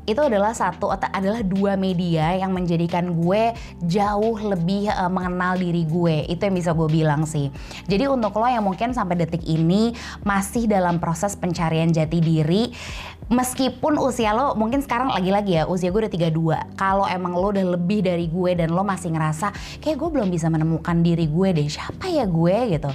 Itu 0.09 0.25
adalah 0.25 0.57
satu 0.57 0.89
atau 0.89 1.05
adalah 1.13 1.45
dua 1.45 1.77
media 1.77 2.33
yang 2.33 2.57
menjadikan 2.57 3.13
gue 3.13 3.53
jauh 3.85 4.41
lebih 4.41 4.89
uh, 4.89 5.13
mengenal 5.13 5.61
diri 5.61 5.85
gue. 5.85 6.25
Itu 6.33 6.49
yang 6.49 6.57
bisa 6.57 6.73
gue 6.73 6.89
bilang 6.89 7.29
sih. 7.29 7.53
Jadi 7.85 8.09
untuk 8.09 8.33
lo 8.41 8.49
yang 8.49 8.65
mungkin 8.65 8.97
sampai 8.97 9.21
detik 9.21 9.45
ini 9.45 9.93
masih 10.25 10.65
dalam 10.65 10.97
proses 10.97 11.37
pencarian 11.37 11.93
jati 11.93 12.25
diri, 12.25 12.73
meskipun 13.29 14.01
usia 14.01 14.33
lo 14.33 14.57
mungkin 14.57 14.81
sekarang 14.81 15.13
lagi-lagi 15.13 15.61
ya 15.61 15.69
usia 15.69 15.93
gue 15.93 16.09
udah 16.09 16.13
32 16.33 16.81
kalau 16.81 17.05
emang 17.05 17.37
lo 17.37 17.53
udah 17.53 17.77
lebih 17.77 18.01
dari 18.01 18.25
gue 18.25 18.57
dan 18.57 18.73
lo 18.73 18.81
masih 18.81 19.13
ngerasa 19.13 19.53
kayak 19.85 20.01
gue 20.01 20.09
belum 20.09 20.33
bisa 20.33 20.49
menemukan 20.49 20.68
diri 21.03 21.27
gue 21.27 21.49
deh 21.57 21.69
siapa 21.69 22.07
ya 22.13 22.29
gue 22.29 22.57
gitu. 22.77 22.91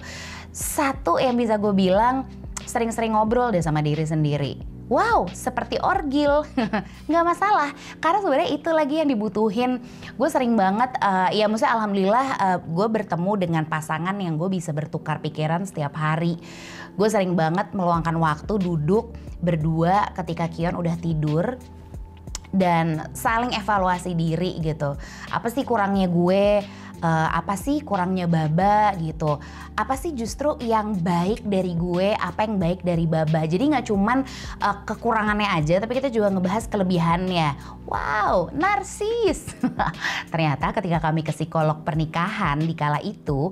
Satu 0.54 1.18
yang 1.18 1.34
bisa 1.34 1.58
gue 1.58 1.74
bilang 1.74 2.30
sering-sering 2.64 3.18
ngobrol 3.18 3.52
deh 3.52 3.62
sama 3.62 3.82
diri 3.82 4.06
sendiri. 4.06 4.54
Wow 4.92 5.32
seperti 5.32 5.80
orgil. 5.80 6.44
Nggak 7.10 7.26
masalah 7.26 7.72
karena 7.98 8.20
sebenarnya 8.20 8.50
itu 8.52 8.70
lagi 8.70 8.96
yang 9.02 9.10
dibutuhin. 9.10 9.72
Gue 10.20 10.30
sering 10.30 10.54
banget 10.54 10.94
uh, 11.00 11.32
ya 11.34 11.50
maksudnya 11.50 11.74
alhamdulillah 11.74 12.28
uh, 12.38 12.58
gue 12.62 12.88
bertemu 12.92 13.32
dengan 13.40 13.64
pasangan 13.66 14.14
yang 14.20 14.36
gue 14.36 14.52
bisa 14.52 14.76
bertukar 14.76 15.24
pikiran 15.24 15.66
setiap 15.66 15.96
hari. 15.98 16.38
Gue 16.94 17.08
sering 17.10 17.34
banget 17.34 17.74
meluangkan 17.74 18.14
waktu 18.22 18.54
duduk 18.62 19.18
berdua 19.42 20.14
ketika 20.14 20.46
Kion 20.52 20.78
udah 20.78 20.94
tidur 21.00 21.58
dan 22.54 23.10
saling 23.18 23.50
evaluasi 23.58 24.14
diri 24.14 24.62
gitu. 24.62 24.94
Apa 25.34 25.50
sih 25.50 25.66
kurangnya 25.66 26.06
gue 26.06 26.62
uh, 27.04 27.30
apa 27.36 27.60
sih 27.60 27.84
kurangnya 27.84 28.26
Baba 28.26 28.96
gitu? 28.98 29.38
Apa 29.76 30.00
sih 30.00 30.16
justru 30.16 30.56
yang 30.64 30.96
baik 30.96 31.44
dari 31.44 31.76
gue 31.76 32.16
apa 32.16 32.48
yang 32.48 32.56
baik 32.58 32.82
dari 32.82 33.04
Baba? 33.04 33.44
Jadi 33.44 33.76
nggak 33.76 33.86
cuman 33.92 34.24
uh, 34.64 34.78
kekurangannya 34.88 35.50
aja 35.52 35.84
tapi 35.84 36.00
kita 36.00 36.08
juga 36.08 36.32
ngebahas 36.32 36.66
kelebihannya. 36.72 37.60
Wow 37.86 38.50
narsis. 38.56 39.52
Ternyata 40.32 40.72
ketika 40.72 41.04
kami 41.04 41.22
ke 41.22 41.36
psikolog 41.36 41.84
pernikahan 41.84 42.64
di 42.64 42.74
kala 42.74 43.04
itu 43.04 43.52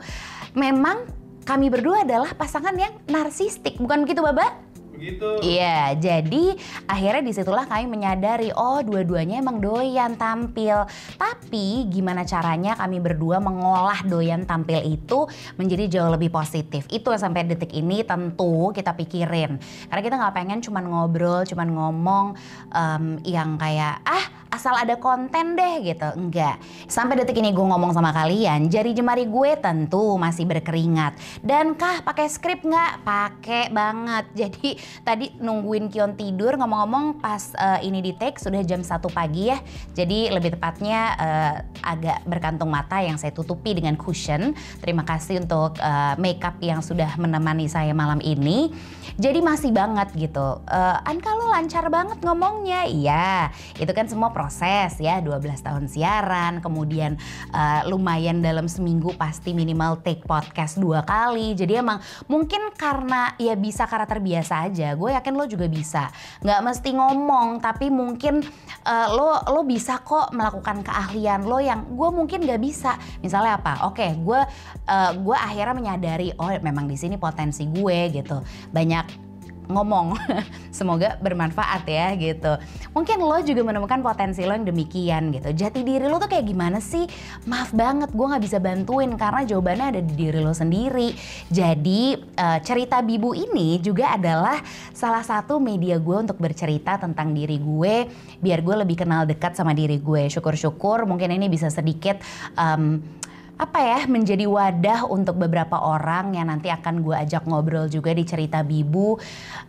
memang 0.55 1.03
kami 1.43 1.67
berdua 1.67 2.07
adalah 2.07 2.31
pasangan 2.33 2.73
yang 2.73 2.95
narsistik. 3.11 3.75
Bukan 3.75 4.07
begitu 4.07 4.23
Baba? 4.23 4.70
Begitu. 5.01 5.29
Iya, 5.41 5.97
jadi 5.97 6.53
akhirnya 6.85 7.25
di 7.25 7.33
situlah 7.33 7.65
kami 7.65 7.89
menyadari, 7.89 8.53
oh 8.53 8.85
dua-duanya 8.85 9.41
emang 9.41 9.57
doyan 9.57 10.13
tampil. 10.13 10.85
Tapi 11.17 11.89
gimana 11.89 12.21
caranya 12.21 12.77
kami 12.77 13.01
berdua 13.01 13.41
mengolah 13.41 14.05
doyan 14.05 14.45
tampil 14.45 14.85
itu 14.85 15.25
menjadi 15.57 15.97
jauh 15.97 16.13
lebih 16.13 16.29
positif. 16.29 16.85
Itu 16.93 17.09
sampai 17.17 17.49
detik 17.49 17.73
ini 17.73 18.05
tentu 18.05 18.69
kita 18.69 18.93
pikirin. 18.93 19.57
Karena 19.89 20.01
kita 20.05 20.15
nggak 20.21 20.35
pengen 20.37 20.61
cuman 20.61 20.85
ngobrol, 20.85 21.41
cuman 21.49 21.67
ngomong 21.73 22.25
um, 22.69 23.03
yang 23.25 23.57
kayak 23.57 24.05
ah 24.05 24.40
asal 24.51 24.75
ada 24.75 24.99
konten 24.99 25.55
deh 25.55 25.79
gitu. 25.81 26.09
Enggak. 26.19 26.59
Sampai 26.85 27.15
detik 27.15 27.39
ini 27.39 27.55
gue 27.55 27.63
ngomong 27.63 27.95
sama 27.95 28.11
kalian, 28.11 28.67
jari 28.67 28.91
jemari 28.91 29.25
gue 29.25 29.55
tentu 29.57 30.19
masih 30.19 30.43
berkeringat. 30.43 31.15
Dan 31.39 31.79
kah 31.79 32.03
pakai 32.03 32.27
skrip 32.27 32.67
nggak? 32.67 33.07
Pakai 33.07 33.71
banget. 33.71 34.25
Jadi 34.41 34.75
tadi 35.07 35.31
nungguin 35.39 35.87
Kion 35.87 36.19
tidur 36.19 36.59
ngomong-ngomong 36.59 37.23
pas 37.23 37.55
uh, 37.55 37.79
ini 37.79 38.03
di 38.03 38.11
take 38.13 38.37
sudah 38.37 38.59
jam 38.67 38.83
1 38.83 38.99
pagi 39.09 39.49
ya. 39.49 39.57
Jadi 39.95 40.27
lebih 40.29 40.59
tepatnya 40.59 40.99
uh, 41.15 41.55
agak 41.87 42.27
berkantung 42.27 42.67
mata 42.67 42.99
yang 42.99 43.15
saya 43.15 43.31
tutupi 43.31 43.71
dengan 43.71 43.95
cushion. 43.95 44.51
Terima 44.83 45.07
kasih 45.07 45.39
untuk 45.39 45.79
uh, 45.79 46.19
makeup 46.19 46.59
yang 46.59 46.83
sudah 46.83 47.15
menemani 47.15 47.71
saya 47.71 47.95
malam 47.95 48.19
ini. 48.19 48.75
Jadi 49.15 49.39
masih 49.39 49.71
banget 49.71 50.11
gitu. 50.15 50.59
Uh, 50.67 50.97
Anka 51.07 51.31
lo 51.39 51.47
lancar 51.47 51.87
banget 51.87 52.19
ngomongnya. 52.19 52.83
Iya, 52.87 53.51
itu 53.79 53.91
kan 53.95 54.09
semua 54.09 54.33
proses 54.41 54.97
ya 54.97 55.21
12 55.21 55.37
tahun 55.61 55.85
siaran 55.85 56.65
kemudian 56.65 57.13
uh, 57.53 57.85
lumayan 57.85 58.41
dalam 58.41 58.65
seminggu 58.65 59.13
pasti 59.13 59.53
minimal 59.53 60.01
take 60.01 60.25
podcast 60.25 60.81
dua 60.81 61.05
kali. 61.05 61.53
Jadi 61.53 61.77
emang 61.77 62.01
mungkin 62.25 62.73
karena 62.73 63.37
ya 63.37 63.53
bisa 63.53 63.85
karena 63.85 64.09
terbiasa 64.09 64.65
aja 64.65 64.97
gue 64.97 65.13
yakin 65.13 65.33
lo 65.37 65.45
juga 65.45 65.69
bisa. 65.69 66.09
Nggak 66.41 66.61
mesti 66.65 66.89
ngomong 66.97 67.61
tapi 67.61 67.93
mungkin 67.93 68.41
uh, 68.81 69.07
lo 69.13 69.45
lo 69.53 69.61
bisa 69.61 70.01
kok 70.01 70.33
melakukan 70.33 70.81
keahlian 70.81 71.45
lo 71.45 71.61
yang 71.61 71.93
gue 71.93 72.09
mungkin 72.09 72.41
nggak 72.41 72.61
bisa. 72.65 72.97
Misalnya 73.21 73.61
apa? 73.61 73.85
Oke 73.93 74.09
gue 74.17 74.41
uh, 74.89 75.11
gue 75.13 75.37
akhirnya 75.37 75.77
menyadari 75.77 76.33
oh 76.41 76.49
memang 76.65 76.89
di 76.89 76.97
sini 76.97 77.21
potensi 77.21 77.69
gue 77.69 78.09
gitu. 78.09 78.41
Banyak 78.73 79.30
ngomong. 79.69 80.17
Semoga 80.77 81.19
bermanfaat 81.19 81.85
ya 81.85 82.15
gitu. 82.17 82.57
Mungkin 82.95 83.21
lo 83.21 83.37
juga 83.43 83.61
menemukan 83.61 84.01
potensi 84.01 84.41
lo 84.47 84.55
yang 84.55 84.65
demikian 84.65 85.35
gitu. 85.35 85.51
Jati 85.53 85.85
diri 85.85 86.07
lo 86.07 86.17
tuh 86.17 86.31
kayak 86.31 86.45
gimana 86.47 86.79
sih? 86.79 87.05
Maaf 87.45 87.75
banget 87.75 88.09
gue 88.15 88.25
gak 88.25 88.43
bisa 88.43 88.57
bantuin 88.57 89.11
karena 89.19 89.45
jawabannya 89.45 89.85
ada 89.97 90.01
di 90.01 90.13
diri 90.15 90.39
lo 90.41 90.55
sendiri. 90.55 91.13
Jadi 91.51 92.15
uh, 92.17 92.59
cerita 92.63 93.03
Bibu 93.03 93.35
ini 93.35 93.77
juga 93.83 94.15
adalah 94.15 94.57
salah 94.95 95.21
satu 95.21 95.59
media 95.61 96.01
gue 96.01 96.17
untuk 96.17 96.39
bercerita 96.39 96.97
tentang 96.97 97.35
diri 97.35 97.59
gue 97.61 98.07
biar 98.41 98.59
gue 98.63 98.75
lebih 98.85 99.05
kenal 99.05 99.27
dekat 99.27 99.53
sama 99.53 99.75
diri 99.75 100.01
gue. 100.01 100.31
Syukur-syukur 100.31 101.05
mungkin 101.05 101.35
ini 101.35 101.51
bisa 101.51 101.67
sedikit 101.69 102.17
um, 102.57 103.20
apa 103.61 103.77
ya 103.77 103.99
menjadi 104.09 104.49
wadah 104.49 105.05
untuk 105.05 105.37
beberapa 105.37 105.77
orang 105.77 106.33
yang 106.33 106.49
nanti 106.49 106.73
akan 106.73 107.05
gue 107.05 107.13
ajak 107.13 107.45
ngobrol 107.45 107.85
juga 107.85 108.09
di 108.09 108.25
cerita 108.25 108.65
Bibu. 108.65 109.21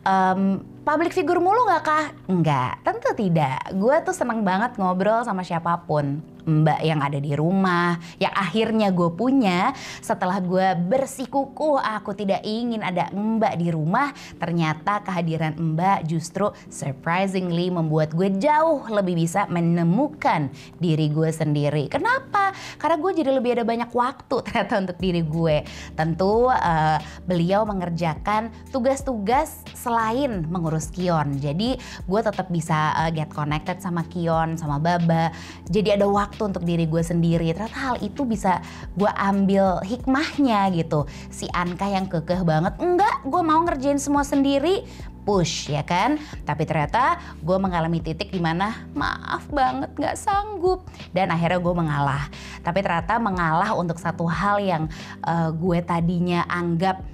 Um, 0.08 0.64
public 0.80 1.12
figure 1.12 1.36
mulu 1.36 1.68
gak 1.68 1.84
kah? 1.84 2.06
Enggak, 2.24 2.80
tentu 2.80 3.12
tidak. 3.12 3.60
Gue 3.76 4.00
tuh 4.00 4.16
seneng 4.16 4.40
banget 4.40 4.80
ngobrol 4.80 5.20
sama 5.28 5.44
siapa 5.44 5.76
pun 5.84 6.24
mbak 6.46 6.80
yang 6.82 7.00
ada 7.02 7.18
di 7.18 7.32
rumah 7.34 7.98
yang 8.18 8.32
akhirnya 8.32 8.94
gue 8.94 9.10
punya. 9.12 9.74
Setelah 10.00 10.38
gue 10.42 10.74
bersikukuh 10.88 11.78
aku 11.78 12.14
tidak 12.14 12.42
ingin 12.46 12.82
ada 12.82 13.10
mbak 13.12 13.58
di 13.58 13.68
rumah 13.74 14.14
ternyata 14.38 15.02
kehadiran 15.04 15.54
mbak 15.58 16.06
justru 16.06 16.50
surprisingly 16.68 17.68
membuat 17.68 18.14
gue 18.16 18.32
jauh 18.38 18.86
lebih 18.88 19.18
bisa 19.18 19.46
menemukan 19.48 20.48
diri 20.78 21.10
gue 21.12 21.30
sendiri. 21.30 21.88
Kenapa? 21.88 22.52
Karena 22.78 22.96
gue 22.98 23.12
jadi 23.22 23.30
lebih 23.32 23.60
ada 23.60 23.64
banyak 23.66 23.90
waktu 23.92 24.36
ternyata 24.46 24.74
untuk 24.80 24.98
diri 24.98 25.22
gue. 25.22 25.56
Tentu 25.94 26.48
uh, 26.48 26.98
beliau 27.28 27.64
mengerjakan 27.68 28.50
tugas-tugas 28.70 29.62
selain 29.76 30.44
mengurus 30.48 30.88
Kion. 30.92 31.36
Jadi 31.38 31.76
gue 31.80 32.20
tetap 32.20 32.48
bisa 32.48 32.96
uh, 32.96 33.10
get 33.12 33.28
connected 33.30 33.78
sama 33.78 34.04
Kion 34.08 34.56
sama 34.56 34.80
Baba. 34.80 35.30
Jadi 35.68 35.94
ada 35.94 36.08
waktu 36.08 36.31
waktu 36.32 36.48
untuk 36.48 36.64
diri 36.64 36.88
gue 36.88 37.04
sendiri. 37.04 37.52
Ternyata 37.52 37.76
hal 37.76 37.96
itu 38.00 38.24
bisa 38.24 38.64
gue 38.96 39.12
ambil 39.12 39.84
hikmahnya 39.84 40.72
gitu. 40.72 41.04
Si 41.28 41.44
Anka 41.52 41.92
yang 41.92 42.08
kekeh 42.08 42.40
banget 42.40 42.72
enggak 42.80 43.20
gue 43.28 43.42
mau 43.44 43.60
ngerjain 43.68 44.00
semua 44.00 44.24
sendiri. 44.24 44.88
Push 45.22 45.70
ya 45.70 45.86
kan? 45.86 46.18
Tapi 46.42 46.66
ternyata 46.66 47.20
gue 47.38 47.54
mengalami 47.54 48.02
titik 48.02 48.34
di 48.34 48.42
mana 48.42 48.90
maaf 48.96 49.46
banget 49.52 49.94
nggak 49.94 50.18
sanggup. 50.18 50.82
Dan 51.14 51.30
akhirnya 51.30 51.62
gue 51.62 51.74
mengalah. 51.76 52.26
Tapi 52.64 52.82
ternyata 52.82 53.22
mengalah 53.22 53.70
untuk 53.76 54.02
satu 54.02 54.26
hal 54.26 54.58
yang 54.58 54.90
uh, 55.22 55.54
gue 55.54 55.78
tadinya 55.84 56.42
anggap 56.50 57.06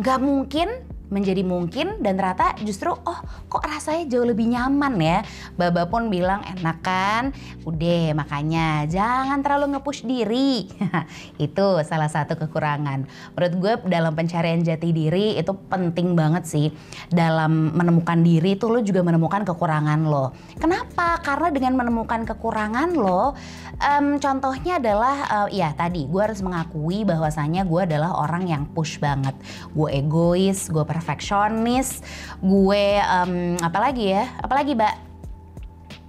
nggak 0.00 0.18
mungkin 0.18 0.68
menjadi 1.06 1.46
mungkin 1.46 2.02
dan 2.02 2.18
ternyata 2.18 2.58
justru 2.66 2.90
oh 2.90 3.18
kok 3.46 3.62
rasanya 3.62 4.10
jauh 4.10 4.26
lebih 4.26 4.50
nyaman 4.50 4.94
ya. 4.98 5.18
Baba 5.54 5.86
pun 5.86 6.10
bilang 6.10 6.42
enak 6.42 6.78
kan? 6.82 7.22
Udah 7.62 8.14
makanya 8.18 8.84
jangan 8.90 9.40
terlalu 9.42 9.76
ngepush 9.76 10.02
diri. 10.02 10.66
itu 11.46 11.66
salah 11.86 12.10
satu 12.10 12.34
kekurangan. 12.34 13.06
Menurut 13.38 13.54
gue 13.58 13.72
dalam 13.86 14.12
pencarian 14.18 14.62
jati 14.62 14.90
diri 14.90 15.38
itu 15.38 15.52
penting 15.70 16.18
banget 16.18 16.44
sih. 16.46 16.66
Dalam 17.10 17.74
menemukan 17.74 18.18
diri 18.20 18.58
itu 18.58 18.66
lo 18.66 18.82
juga 18.82 19.06
menemukan 19.06 19.46
kekurangan 19.46 20.00
lo. 20.06 20.34
Kenapa? 20.58 21.22
Karena 21.22 21.48
dengan 21.54 21.74
menemukan 21.78 22.26
kekurangan 22.26 22.94
lo, 22.98 23.34
um, 23.78 24.06
contohnya 24.18 24.82
adalah 24.82 25.16
uh, 25.30 25.48
ya 25.52 25.70
tadi 25.76 26.08
gue 26.08 26.22
harus 26.22 26.42
mengakui 26.42 27.06
bahwasanya 27.06 27.62
gue 27.62 27.80
adalah 27.86 28.18
orang 28.18 28.48
yang 28.50 28.62
push 28.70 28.98
banget. 28.98 29.36
Gue 29.70 29.92
egois, 29.94 30.66
gue 30.66 30.84
perfeksionis, 30.96 32.00
gue 32.40 32.86
um, 33.04 33.60
apalagi 33.60 34.16
ya, 34.16 34.24
apalagi 34.40 34.72
mbak 34.72 35.05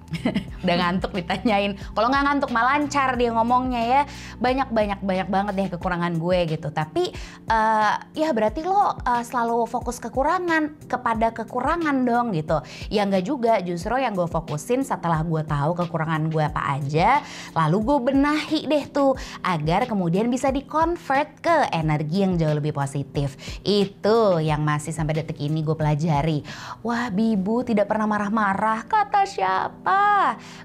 udah 0.63 0.75
ngantuk 0.75 1.11
ditanyain. 1.15 1.75
Kalau 1.93 2.07
nggak 2.07 2.23
ngantuk 2.23 2.51
malah 2.51 2.77
lancar 2.77 3.15
dia 3.19 3.29
ngomongnya 3.33 3.81
ya. 3.83 4.01
Banyak 4.39 4.69
banyak 4.71 4.99
banyak 5.03 5.27
banget 5.27 5.53
deh 5.55 5.67
kekurangan 5.75 6.13
gue 6.15 6.39
gitu. 6.57 6.67
Tapi 6.71 7.11
uh, 7.49 7.93
ya 8.15 8.29
berarti 8.31 8.63
lo 8.63 8.95
uh, 8.95 9.23
selalu 9.23 9.67
fokus 9.67 9.99
kekurangan 9.99 10.87
kepada 10.87 11.33
kekurangan 11.35 11.95
dong 12.07 12.31
gitu. 12.35 12.61
Ya 12.87 13.03
nggak 13.03 13.23
juga 13.25 13.53
justru 13.63 13.99
yang 13.99 14.15
gue 14.15 14.27
fokusin 14.27 14.83
setelah 14.85 15.23
gue 15.23 15.43
tahu 15.43 15.75
kekurangan 15.75 16.29
gue 16.31 16.43
apa 16.43 16.79
aja 16.79 17.19
lalu 17.55 17.77
gue 17.83 17.97
benahi 18.13 18.67
deh 18.67 18.85
tuh 18.91 19.15
agar 19.43 19.87
kemudian 19.89 20.29
bisa 20.31 20.51
di 20.53 20.63
convert 20.63 21.39
ke 21.41 21.71
energi 21.73 22.23
yang 22.23 22.39
jauh 22.39 22.55
lebih 22.55 22.71
positif. 22.71 23.35
Itu 23.63 24.39
yang 24.39 24.63
masih 24.63 24.95
sampai 24.95 25.23
detik 25.23 25.39
ini 25.41 25.63
gue 25.63 25.75
pelajari. 25.75 26.43
Wah 26.83 27.09
bibu 27.11 27.63
tidak 27.63 27.89
pernah 27.91 28.07
marah-marah 28.07 28.85
kata 28.87 29.23
siapa 29.27 29.96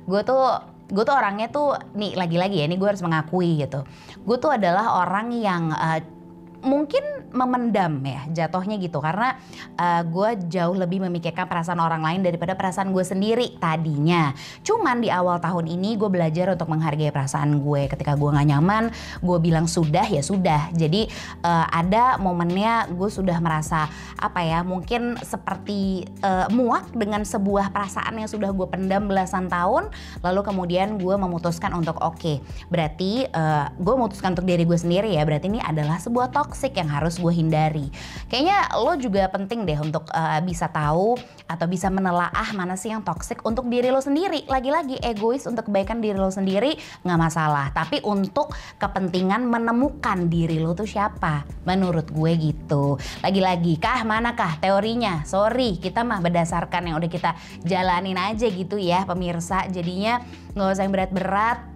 gue 0.07 0.21
tuh 0.27 0.45
gue 0.93 1.05
tuh 1.09 1.17
orangnya 1.17 1.49
tuh 1.49 1.79
nih 1.97 2.13
lagi-lagi 2.19 2.61
ya 2.61 2.65
ini 2.69 2.77
gue 2.77 2.89
harus 2.89 3.01
mengakui 3.01 3.65
gitu. 3.65 3.87
Gue 4.29 4.37
tuh 4.37 4.53
adalah 4.53 5.01
orang 5.01 5.33
yang 5.33 5.73
uh, 5.73 6.01
mungkin 6.63 7.22
memendam 7.33 7.99
ya 8.05 8.23
jatuhnya 8.45 8.77
gitu. 8.79 9.01
Karena 9.01 9.37
uh, 9.77 10.03
gue 10.07 10.31
jauh 10.53 10.77
lebih 10.77 11.03
memikirkan 11.05 11.49
perasaan 11.49 11.81
orang 11.81 12.05
lain 12.05 12.21
daripada 12.23 12.55
perasaan 12.55 12.93
gue 12.93 13.05
sendiri 13.05 13.57
tadinya. 13.59 14.33
Cuman 14.63 15.01
di 15.01 15.09
awal 15.09 15.41
tahun 15.41 15.69
ini 15.69 15.97
gue 15.97 16.09
belajar 16.09 16.53
untuk 16.53 16.69
menghargai 16.71 17.11
perasaan 17.11 17.61
gue. 17.61 17.89
Ketika 17.89 18.15
gue 18.15 18.29
gak 18.31 18.49
nyaman 18.49 18.93
gue 19.21 19.39
bilang 19.41 19.65
sudah 19.67 20.05
ya 20.07 20.21
sudah. 20.21 20.71
Jadi 20.77 21.09
uh, 21.43 21.67
ada 21.73 22.21
momennya 22.21 22.93
gue 22.93 23.09
sudah 23.09 23.41
merasa 23.41 23.89
apa 24.21 24.45
ya 24.45 24.63
mungkin 24.63 25.19
seperti 25.21 26.07
uh, 26.23 26.47
muak 26.53 26.93
dengan 26.95 27.25
sebuah 27.25 27.73
perasaan 27.73 28.21
yang 28.21 28.29
sudah 28.31 28.53
gue 28.53 28.67
pendam 28.69 29.09
belasan 29.09 29.49
tahun. 29.49 29.89
Lalu 30.21 30.41
kemudian 30.45 31.01
gue 31.01 31.15
memutuskan 31.17 31.73
untuk 31.73 31.97
oke 31.99 32.19
okay, 32.19 32.37
berarti 32.69 33.27
uh, 33.33 33.73
gue 33.81 33.95
memutuskan 33.97 34.37
untuk 34.37 34.47
diri 34.47 34.69
gue 34.69 34.79
sendiri 34.79 35.17
ya. 35.17 35.25
Berarti 35.25 35.49
ini 35.49 35.61
adalah 35.63 35.99
sebuah 35.99 36.35
toxic 36.35 36.77
yang 36.77 36.91
harus 36.91 37.22
gue 37.23 37.31
hindari. 37.31 37.87
Kayaknya 38.27 38.59
lo 38.83 38.99
juga 38.99 39.31
penting 39.31 39.63
deh 39.63 39.79
untuk 39.79 40.11
uh, 40.11 40.43
bisa 40.43 40.67
tahu 40.67 41.15
atau 41.47 41.67
bisa 41.71 41.87
menelaah 41.87 42.51
mana 42.59 42.75
sih 42.75 42.91
yang 42.91 43.07
toxic 43.07 43.39
untuk 43.47 43.71
diri 43.71 43.95
lo 43.95 44.03
sendiri. 44.03 44.43
Lagi-lagi 44.51 44.99
egois 44.99 45.47
untuk 45.47 45.71
kebaikan 45.71 46.03
diri 46.03 46.19
lo 46.19 46.35
sendiri 46.35 46.75
nggak 47.07 47.19
masalah. 47.21 47.71
Tapi 47.71 48.03
untuk 48.03 48.51
kepentingan 48.83 49.47
menemukan 49.47 50.27
diri 50.27 50.59
lo 50.59 50.75
tuh 50.75 50.91
siapa? 50.91 51.47
Menurut 51.63 52.11
gue 52.11 52.33
gitu. 52.35 52.99
Lagi-lagi 53.23 53.79
kah 53.79 54.03
manakah 54.03 54.59
teorinya? 54.59 55.23
Sorry, 55.23 55.79
kita 55.79 56.03
mah 56.03 56.19
berdasarkan 56.19 56.91
yang 56.91 56.97
udah 56.99 57.11
kita 57.13 57.39
jalanin 57.63 58.19
aja 58.19 58.51
gitu 58.51 58.77
ya 58.77 59.07
pemirsa. 59.07 59.71
Jadinya 59.71 60.19
nggak 60.53 60.69
usah 60.69 60.83
yang 60.83 60.93
berat-berat 60.93 61.72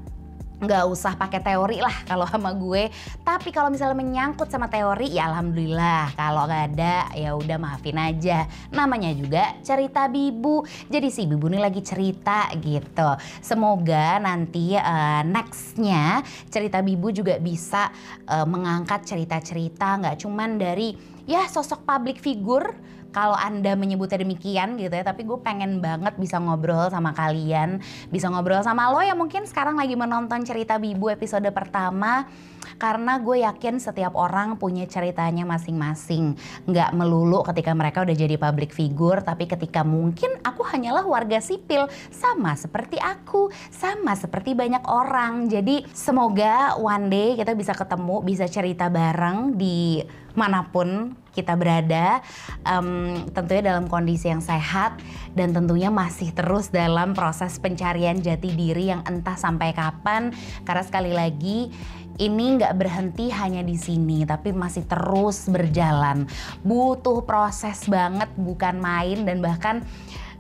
nggak 0.57 0.85
usah 0.89 1.13
pakai 1.21 1.41
teori 1.45 1.79
lah 1.85 1.93
kalau 2.09 2.25
sama 2.25 2.57
gue. 2.57 2.89
Tapi 3.21 3.53
kalau 3.53 3.69
misalnya 3.69 3.97
menyangkut 3.97 4.49
sama 4.49 4.73
teori 4.73 5.13
ya 5.13 5.29
alhamdulillah. 5.29 6.17
Kalau 6.17 6.49
nggak 6.49 6.65
ada 6.73 6.95
ya 7.13 7.37
udah 7.37 7.57
maafin 7.61 8.01
aja. 8.01 8.49
Namanya 8.73 9.13
juga 9.13 9.57
cerita 9.61 10.09
bibu. 10.09 10.65
Jadi 10.89 11.09
si 11.13 11.29
bibu 11.29 11.53
ini 11.53 11.61
lagi 11.61 11.85
cerita 11.85 12.49
gitu. 12.57 13.11
Semoga 13.45 14.17
nanti 14.17 14.73
uh, 14.77 15.21
nextnya 15.27 16.25
cerita 16.49 16.81
bibu 16.81 17.13
juga 17.13 17.37
bisa 17.37 17.93
uh, 18.25 18.49
mengangkat 18.49 19.05
cerita-cerita. 19.05 20.01
Nggak 20.01 20.17
cuman 20.25 20.57
dari 20.57 20.97
ya 21.29 21.45
sosok 21.51 21.85
public 21.85 22.23
figure 22.23 22.96
kalau 23.17 23.33
Anda 23.33 23.73
menyebutnya 23.73 24.21
demikian 24.21 24.77
gitu 24.77 24.93
ya, 24.93 25.01
tapi 25.01 25.25
gue 25.25 25.41
pengen 25.41 25.81
banget 25.81 26.21
bisa 26.21 26.37
ngobrol 26.37 26.93
sama 26.93 27.17
kalian, 27.17 27.81
bisa 28.13 28.29
ngobrol 28.29 28.61
sama 28.61 28.93
lo 28.93 29.01
yang 29.01 29.17
mungkin 29.17 29.49
sekarang 29.49 29.81
lagi 29.81 29.97
menonton 29.97 30.45
cerita 30.45 30.77
Bibu 30.77 31.09
episode 31.09 31.49
pertama 31.49 32.29
karena 32.77 33.17
gue 33.17 33.41
yakin 33.41 33.81
setiap 33.81 34.13
orang 34.13 34.61
punya 34.61 34.85
ceritanya 34.85 35.49
masing-masing. 35.49 36.37
Nggak 36.69 36.93
melulu 36.93 37.41
ketika 37.49 37.73
mereka 37.73 38.05
udah 38.05 38.13
jadi 38.13 38.37
public 38.37 38.77
figure, 38.77 39.25
tapi 39.25 39.49
ketika 39.49 39.81
mungkin 39.81 40.37
aku 40.45 40.61
hanyalah 40.69 41.09
warga 41.09 41.41
sipil, 41.41 41.89
sama 42.13 42.53
seperti 42.53 43.01
aku, 43.01 43.49
sama 43.73 44.13
seperti 44.13 44.53
banyak 44.53 44.85
orang. 44.85 45.49
Jadi 45.49 45.89
semoga 45.97 46.77
one 46.77 47.09
day 47.09 47.29
kita 47.41 47.57
bisa 47.57 47.73
ketemu, 47.73 48.21
bisa 48.21 48.45
cerita 48.45 48.93
bareng 48.93 49.57
di 49.57 50.05
mana 50.37 50.69
pun 50.69 51.17
kita 51.37 51.53
berada 51.53 52.25
um, 52.65 53.29
tentunya 53.37 53.77
dalam 53.77 53.85
kondisi 53.93 54.33
yang 54.33 54.41
sehat 54.41 54.97
dan 55.37 55.53
tentunya 55.53 55.93
masih 55.93 56.33
terus 56.33 56.73
dalam 56.73 57.13
proses 57.13 57.61
pencarian 57.61 58.17
jati 58.17 58.57
diri 58.57 58.89
yang 58.89 59.05
entah 59.05 59.37
sampai 59.37 59.77
kapan. 59.77 60.33
Karena 60.65 60.83
sekali 60.83 61.13
lagi 61.13 61.69
ini 62.17 62.57
nggak 62.57 62.75
berhenti 62.81 63.29
hanya 63.29 63.61
di 63.61 63.77
sini 63.77 64.25
tapi 64.25 64.57
masih 64.57 64.89
terus 64.89 65.45
berjalan. 65.53 66.25
Butuh 66.65 67.21
proses 67.29 67.85
banget 67.85 68.33
bukan 68.41 68.81
main 68.81 69.29
dan 69.29 69.45
bahkan 69.45 69.85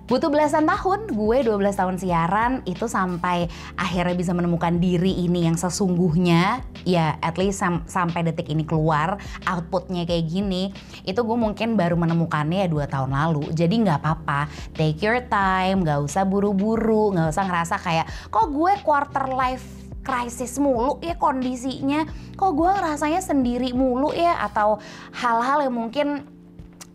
butuh 0.06 0.30
belasan 0.30 0.66
tahun. 0.66 1.10
Gue 1.12 1.42
12 1.42 1.74
tahun 1.74 1.96
siaran 1.98 2.52
itu 2.64 2.86
sampai 2.86 3.50
akhirnya 3.74 4.14
bisa 4.14 4.32
menemukan 4.32 4.78
diri 4.78 5.12
ini 5.26 5.46
yang 5.46 5.58
sesungguhnya. 5.58 6.62
Ya 6.86 7.18
at 7.20 7.34
least 7.36 7.58
sam 7.58 7.82
sampai 7.90 8.22
detik 8.22 8.46
ini 8.46 8.62
keluar 8.62 9.18
outputnya 9.46 10.06
kayak 10.06 10.30
gini. 10.30 10.70
Itu 11.02 11.26
gue 11.26 11.38
mungkin 11.38 11.74
baru 11.74 11.98
menemukannya 11.98 12.66
ya 12.66 12.68
dua 12.70 12.86
tahun 12.86 13.12
lalu. 13.12 13.50
Jadi 13.52 13.74
nggak 13.82 13.98
apa-apa. 14.02 14.46
Take 14.78 15.02
your 15.02 15.20
time 15.26 15.82
nggak 15.82 16.00
usah 16.02 16.22
buru-buru 16.22 17.12
nggak 17.12 17.34
usah 17.34 17.44
ngerasa 17.44 17.76
kayak 17.82 18.06
kok 18.30 18.46
gue 18.54 18.72
quarter 18.86 19.26
life 19.34 19.86
crisis 20.06 20.62
mulu 20.62 21.02
ya 21.02 21.18
kondisinya? 21.18 22.06
Kok 22.38 22.52
gue 22.54 22.70
rasanya 22.70 23.18
sendiri 23.18 23.74
mulu 23.74 24.14
ya? 24.14 24.38
Atau 24.46 24.78
hal-hal 25.10 25.66
yang 25.66 25.74
mungkin 25.74 26.35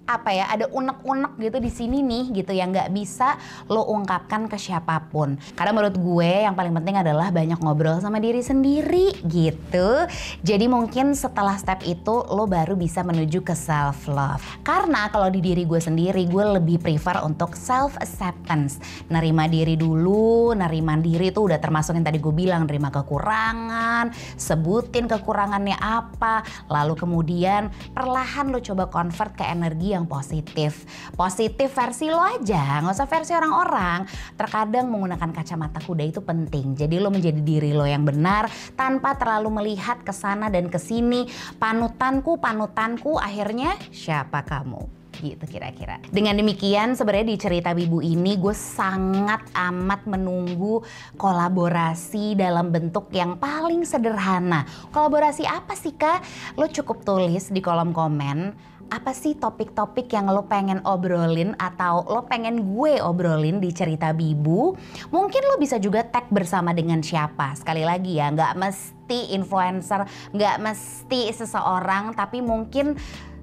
apa 0.06 0.30
ya 0.34 0.46
ada 0.52 0.66
unek-unek 0.70 1.40
gitu 1.40 1.58
di 1.62 1.72
sini 1.72 1.98
nih 2.04 2.44
gitu 2.44 2.52
yang 2.52 2.74
nggak 2.76 2.92
bisa 2.92 3.38
lo 3.72 3.88
ungkapkan 3.90 4.46
ke 4.52 4.58
siapa 4.58 5.08
pun. 5.10 5.40
Karena 5.56 5.72
menurut 5.72 5.96
gue 5.98 6.32
yang 6.48 6.54
paling 6.58 6.74
penting 6.76 7.00
adalah 7.00 7.32
banyak 7.32 7.60
ngobrol 7.62 7.98
sama 8.04 8.18
diri 8.20 8.44
sendiri 8.44 9.16
gitu. 9.26 10.06
Jadi 10.44 10.66
mungkin 10.68 11.14
setelah 11.14 11.56
step 11.56 11.84
itu 11.88 12.26
lo 12.32 12.46
baru 12.46 12.76
bisa 12.76 13.02
menuju 13.02 13.44
ke 13.44 13.56
self 13.56 14.08
love 14.10 14.44
karena 14.62 15.08
kalau 15.10 15.28
di 15.30 15.44
diri 15.44 15.64
gue 15.66 15.80
sendiri 15.80 16.28
gue 16.28 16.46
lebih 16.60 16.78
prefer 16.80 17.22
untuk 17.24 17.54
self 17.56 17.96
acceptance 18.00 18.80
nerima 19.12 19.46
diri 19.48 19.76
dulu 19.76 20.56
nerima 20.56 20.96
diri 21.00 21.30
itu 21.30 21.44
udah 21.46 21.60
termasuk 21.60 21.96
yang 21.98 22.06
tadi 22.08 22.20
gue 22.20 22.34
bilang 22.34 22.68
nerima 22.68 22.90
kekurangan 22.94 24.12
sebutin 24.40 25.08
kekurangannya 25.12 25.78
apa 25.80 26.46
lalu 26.72 26.96
kemudian 26.96 27.72
perlahan 27.92 28.52
lo 28.52 28.60
coba 28.64 28.88
convert 28.88 29.36
ke 29.36 29.44
energi 29.48 29.91
yang 29.92 30.08
positif. 30.08 30.88
Positif 31.14 31.70
versi 31.76 32.08
lo 32.08 32.24
aja, 32.24 32.80
nggak 32.82 32.96
usah 32.96 33.10
versi 33.12 33.36
orang-orang. 33.36 34.08
Terkadang 34.40 34.88
menggunakan 34.88 35.30
kacamata 35.36 35.84
kuda 35.84 36.04
itu 36.08 36.24
penting. 36.24 36.74
Jadi 36.80 36.96
lo 36.98 37.12
menjadi 37.12 37.44
diri 37.44 37.76
lo 37.76 37.84
yang 37.84 38.08
benar 38.08 38.48
tanpa 38.74 39.20
terlalu 39.20 39.62
melihat 39.62 40.00
ke 40.02 40.16
sana 40.16 40.48
dan 40.48 40.72
ke 40.72 40.80
sini. 40.80 41.28
Panutanku, 41.60 42.40
panutanku, 42.40 43.20
akhirnya 43.20 43.76
siapa 43.92 44.48
kamu? 44.48 45.02
gitu 45.22 45.46
kira-kira. 45.46 46.02
Dengan 46.10 46.40
demikian 46.40 46.98
sebenarnya 46.98 47.28
di 47.36 47.38
cerita 47.38 47.72
Bibu 47.78 48.02
ini 48.02 48.36
gue 48.42 48.56
sangat 48.58 49.46
amat 49.54 50.10
menunggu 50.10 50.82
kolaborasi 51.16 52.34
dalam 52.34 52.74
bentuk 52.74 53.14
yang 53.14 53.38
paling 53.38 53.86
sederhana. 53.86 54.66
Kolaborasi 54.90 55.46
apa 55.46 55.78
sih 55.78 55.94
kak? 55.94 56.26
Lo 56.58 56.66
cukup 56.68 57.06
tulis 57.06 57.54
di 57.54 57.62
kolom 57.62 57.94
komen 57.94 58.72
apa 58.92 59.16
sih 59.16 59.40
topik-topik 59.40 60.12
yang 60.12 60.28
lo 60.28 60.44
pengen 60.52 60.84
obrolin 60.84 61.56
atau 61.56 62.04
lo 62.12 62.28
pengen 62.28 62.76
gue 62.76 63.00
obrolin 63.00 63.64
di 63.64 63.72
cerita 63.72 64.12
Bibu? 64.12 64.76
Mungkin 65.16 65.42
lo 65.48 65.56
bisa 65.56 65.80
juga 65.80 66.04
tag 66.04 66.28
bersama 66.28 66.76
dengan 66.76 67.00
siapa. 67.00 67.56
Sekali 67.56 67.88
lagi 67.88 68.20
ya, 68.20 68.28
nggak 68.36 68.60
mesti 68.60 69.32
influencer, 69.32 70.04
nggak 70.36 70.60
mesti 70.60 71.32
seseorang, 71.32 72.12
tapi 72.20 72.44
mungkin 72.44 73.00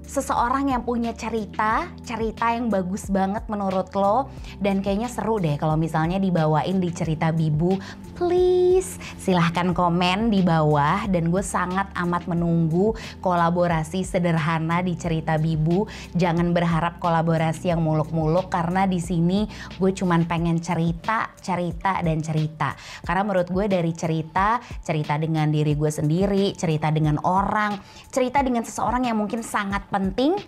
seseorang 0.09 0.73
yang 0.73 0.89
punya 0.89 1.13
cerita, 1.13 1.85
cerita 2.01 2.49
yang 2.57 2.73
bagus 2.73 3.13
banget 3.13 3.45
menurut 3.53 3.93
lo 3.93 4.33
dan 4.57 4.81
kayaknya 4.81 5.13
seru 5.13 5.37
deh 5.37 5.61
kalau 5.61 5.77
misalnya 5.77 6.17
dibawain 6.17 6.81
di 6.81 6.89
cerita 6.89 7.29
Bibu, 7.29 7.77
please 8.17 8.97
silahkan 9.21 9.77
komen 9.77 10.33
di 10.33 10.41
bawah 10.41 11.05
dan 11.13 11.29
gue 11.29 11.45
sangat 11.45 11.93
amat 11.93 12.25
menunggu 12.25 12.97
kolaborasi 13.21 14.01
sederhana 14.01 14.81
di 14.81 14.97
cerita 14.97 15.37
Bibu. 15.37 15.85
Jangan 16.17 16.57
berharap 16.57 16.97
kolaborasi 16.97 17.69
yang 17.69 17.85
muluk-muluk 17.85 18.49
karena 18.49 18.89
di 18.89 19.05
sini 19.05 19.45
gue 19.77 19.93
cuman 19.93 20.25
pengen 20.25 20.57
cerita, 20.65 21.29
cerita 21.37 22.01
dan 22.01 22.25
cerita. 22.25 22.73
Karena 23.05 23.29
menurut 23.29 23.53
gue 23.53 23.69
dari 23.69 23.93
cerita, 23.93 24.57
cerita 24.81 25.21
dengan 25.21 25.53
diri 25.53 25.77
gue 25.77 25.93
sendiri, 25.93 26.57
cerita 26.57 26.89
dengan 26.89 27.21
orang, 27.29 27.77
cerita 28.09 28.41
dengan 28.41 28.65
seseorang 28.65 29.05
yang 29.05 29.21
mungkin 29.21 29.45
sangat 29.45 29.85
penting 29.85 29.98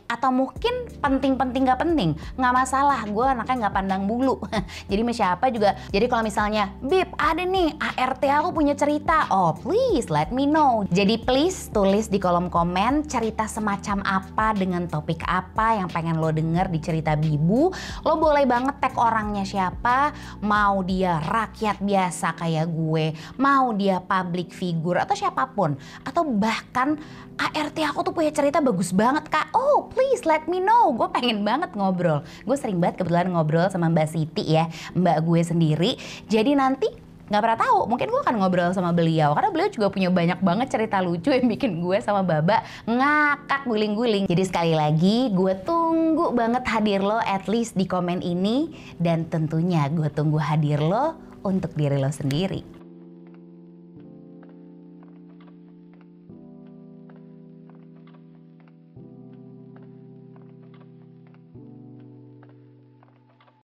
atau 0.08 0.30
mungkin 0.30 0.90
penting-penting 1.00 1.68
gak 1.68 1.80
penting? 1.82 2.14
Nggak 2.38 2.54
masalah 2.54 3.00
gue 3.06 3.26
anaknya 3.26 3.56
nggak 3.66 3.74
pandang 3.74 4.02
bulu. 4.06 4.38
Jadi 4.90 5.02
siapa 5.10 5.50
juga? 5.50 5.74
Jadi 5.90 6.06
kalau 6.06 6.22
misalnya 6.24 6.70
Bib 6.80 7.10
ada 7.18 7.42
nih 7.42 7.74
ART 7.78 8.22
aku 8.22 8.50
punya 8.54 8.74
cerita. 8.78 9.26
Oh 9.28 9.54
please 9.54 10.08
let 10.08 10.30
me 10.30 10.46
know. 10.46 10.86
Jadi 10.88 11.20
please 11.22 11.68
tulis 11.70 12.06
di 12.06 12.22
kolom 12.22 12.48
komen 12.48 13.06
cerita 13.06 13.46
semacam 13.50 14.02
apa 14.06 14.54
dengan 14.54 14.86
topik 14.86 15.22
apa 15.26 15.78
yang 15.78 15.88
pengen 15.90 16.22
lo 16.22 16.30
denger 16.30 16.70
di 16.70 16.78
cerita 16.78 17.18
Bibu. 17.18 17.70
Lo 18.06 18.14
boleh 18.16 18.46
banget 18.46 18.78
tag 18.78 18.94
orangnya 18.96 19.42
siapa. 19.42 20.14
Mau 20.42 20.82
dia 20.86 21.18
rakyat 21.20 21.82
biasa 21.82 22.38
kayak 22.38 22.66
gue 22.70 23.10
mau 23.40 23.72
dia 23.72 23.98
public 24.02 24.52
figure 24.52 25.00
atau 25.00 25.16
siapa 25.16 25.48
pun. 25.50 25.74
Atau 26.04 26.28
bahkan 26.28 27.00
ART 27.40 27.76
aku 27.80 28.04
tuh 28.04 28.12
punya 28.12 28.28
cerita 28.28 28.60
bagus 28.60 28.92
banget 28.92 29.24
kak 29.32 29.39
oh 29.56 29.88
please 29.92 30.28
let 30.28 30.44
me 30.46 30.60
know. 30.60 30.92
Gue 30.94 31.08
pengen 31.12 31.42
banget 31.46 31.72
ngobrol. 31.76 32.24
Gue 32.44 32.56
sering 32.56 32.78
banget 32.78 33.00
kebetulan 33.00 33.32
ngobrol 33.32 33.66
sama 33.72 33.88
Mbak 33.88 34.08
Siti 34.10 34.56
ya 34.56 34.66
mbak 34.94 35.24
gue 35.24 35.40
sendiri. 35.40 35.90
Jadi 36.26 36.52
nanti 36.56 36.88
nggak 37.30 37.42
pernah 37.46 37.58
tahu 37.62 37.86
mungkin 37.86 38.10
gue 38.10 38.20
akan 38.26 38.34
ngobrol 38.42 38.70
sama 38.74 38.90
beliau. 38.90 39.32
Karena 39.38 39.50
beliau 39.54 39.70
juga 39.70 39.86
punya 39.88 40.10
banyak 40.10 40.42
banget 40.42 40.68
cerita 40.74 40.98
lucu 40.98 41.30
yang 41.30 41.46
bikin 41.46 41.78
gue 41.78 41.98
sama 42.02 42.26
Baba 42.26 42.66
ngakak 42.90 43.70
guling-guling. 43.70 44.26
Jadi 44.26 44.42
sekali 44.42 44.74
lagi 44.74 45.30
gue 45.30 45.54
tunggu 45.62 46.34
banget 46.34 46.66
hadir 46.66 47.00
lo 47.00 47.22
at 47.22 47.46
least 47.46 47.78
di 47.78 47.86
komen 47.86 48.20
ini. 48.20 48.74
Dan 48.98 49.30
tentunya 49.30 49.86
gue 49.86 50.10
tunggu 50.10 50.42
hadir 50.42 50.82
lo 50.82 51.14
untuk 51.46 51.72
diri 51.78 51.96
lo 51.96 52.10
sendiri 52.10 52.79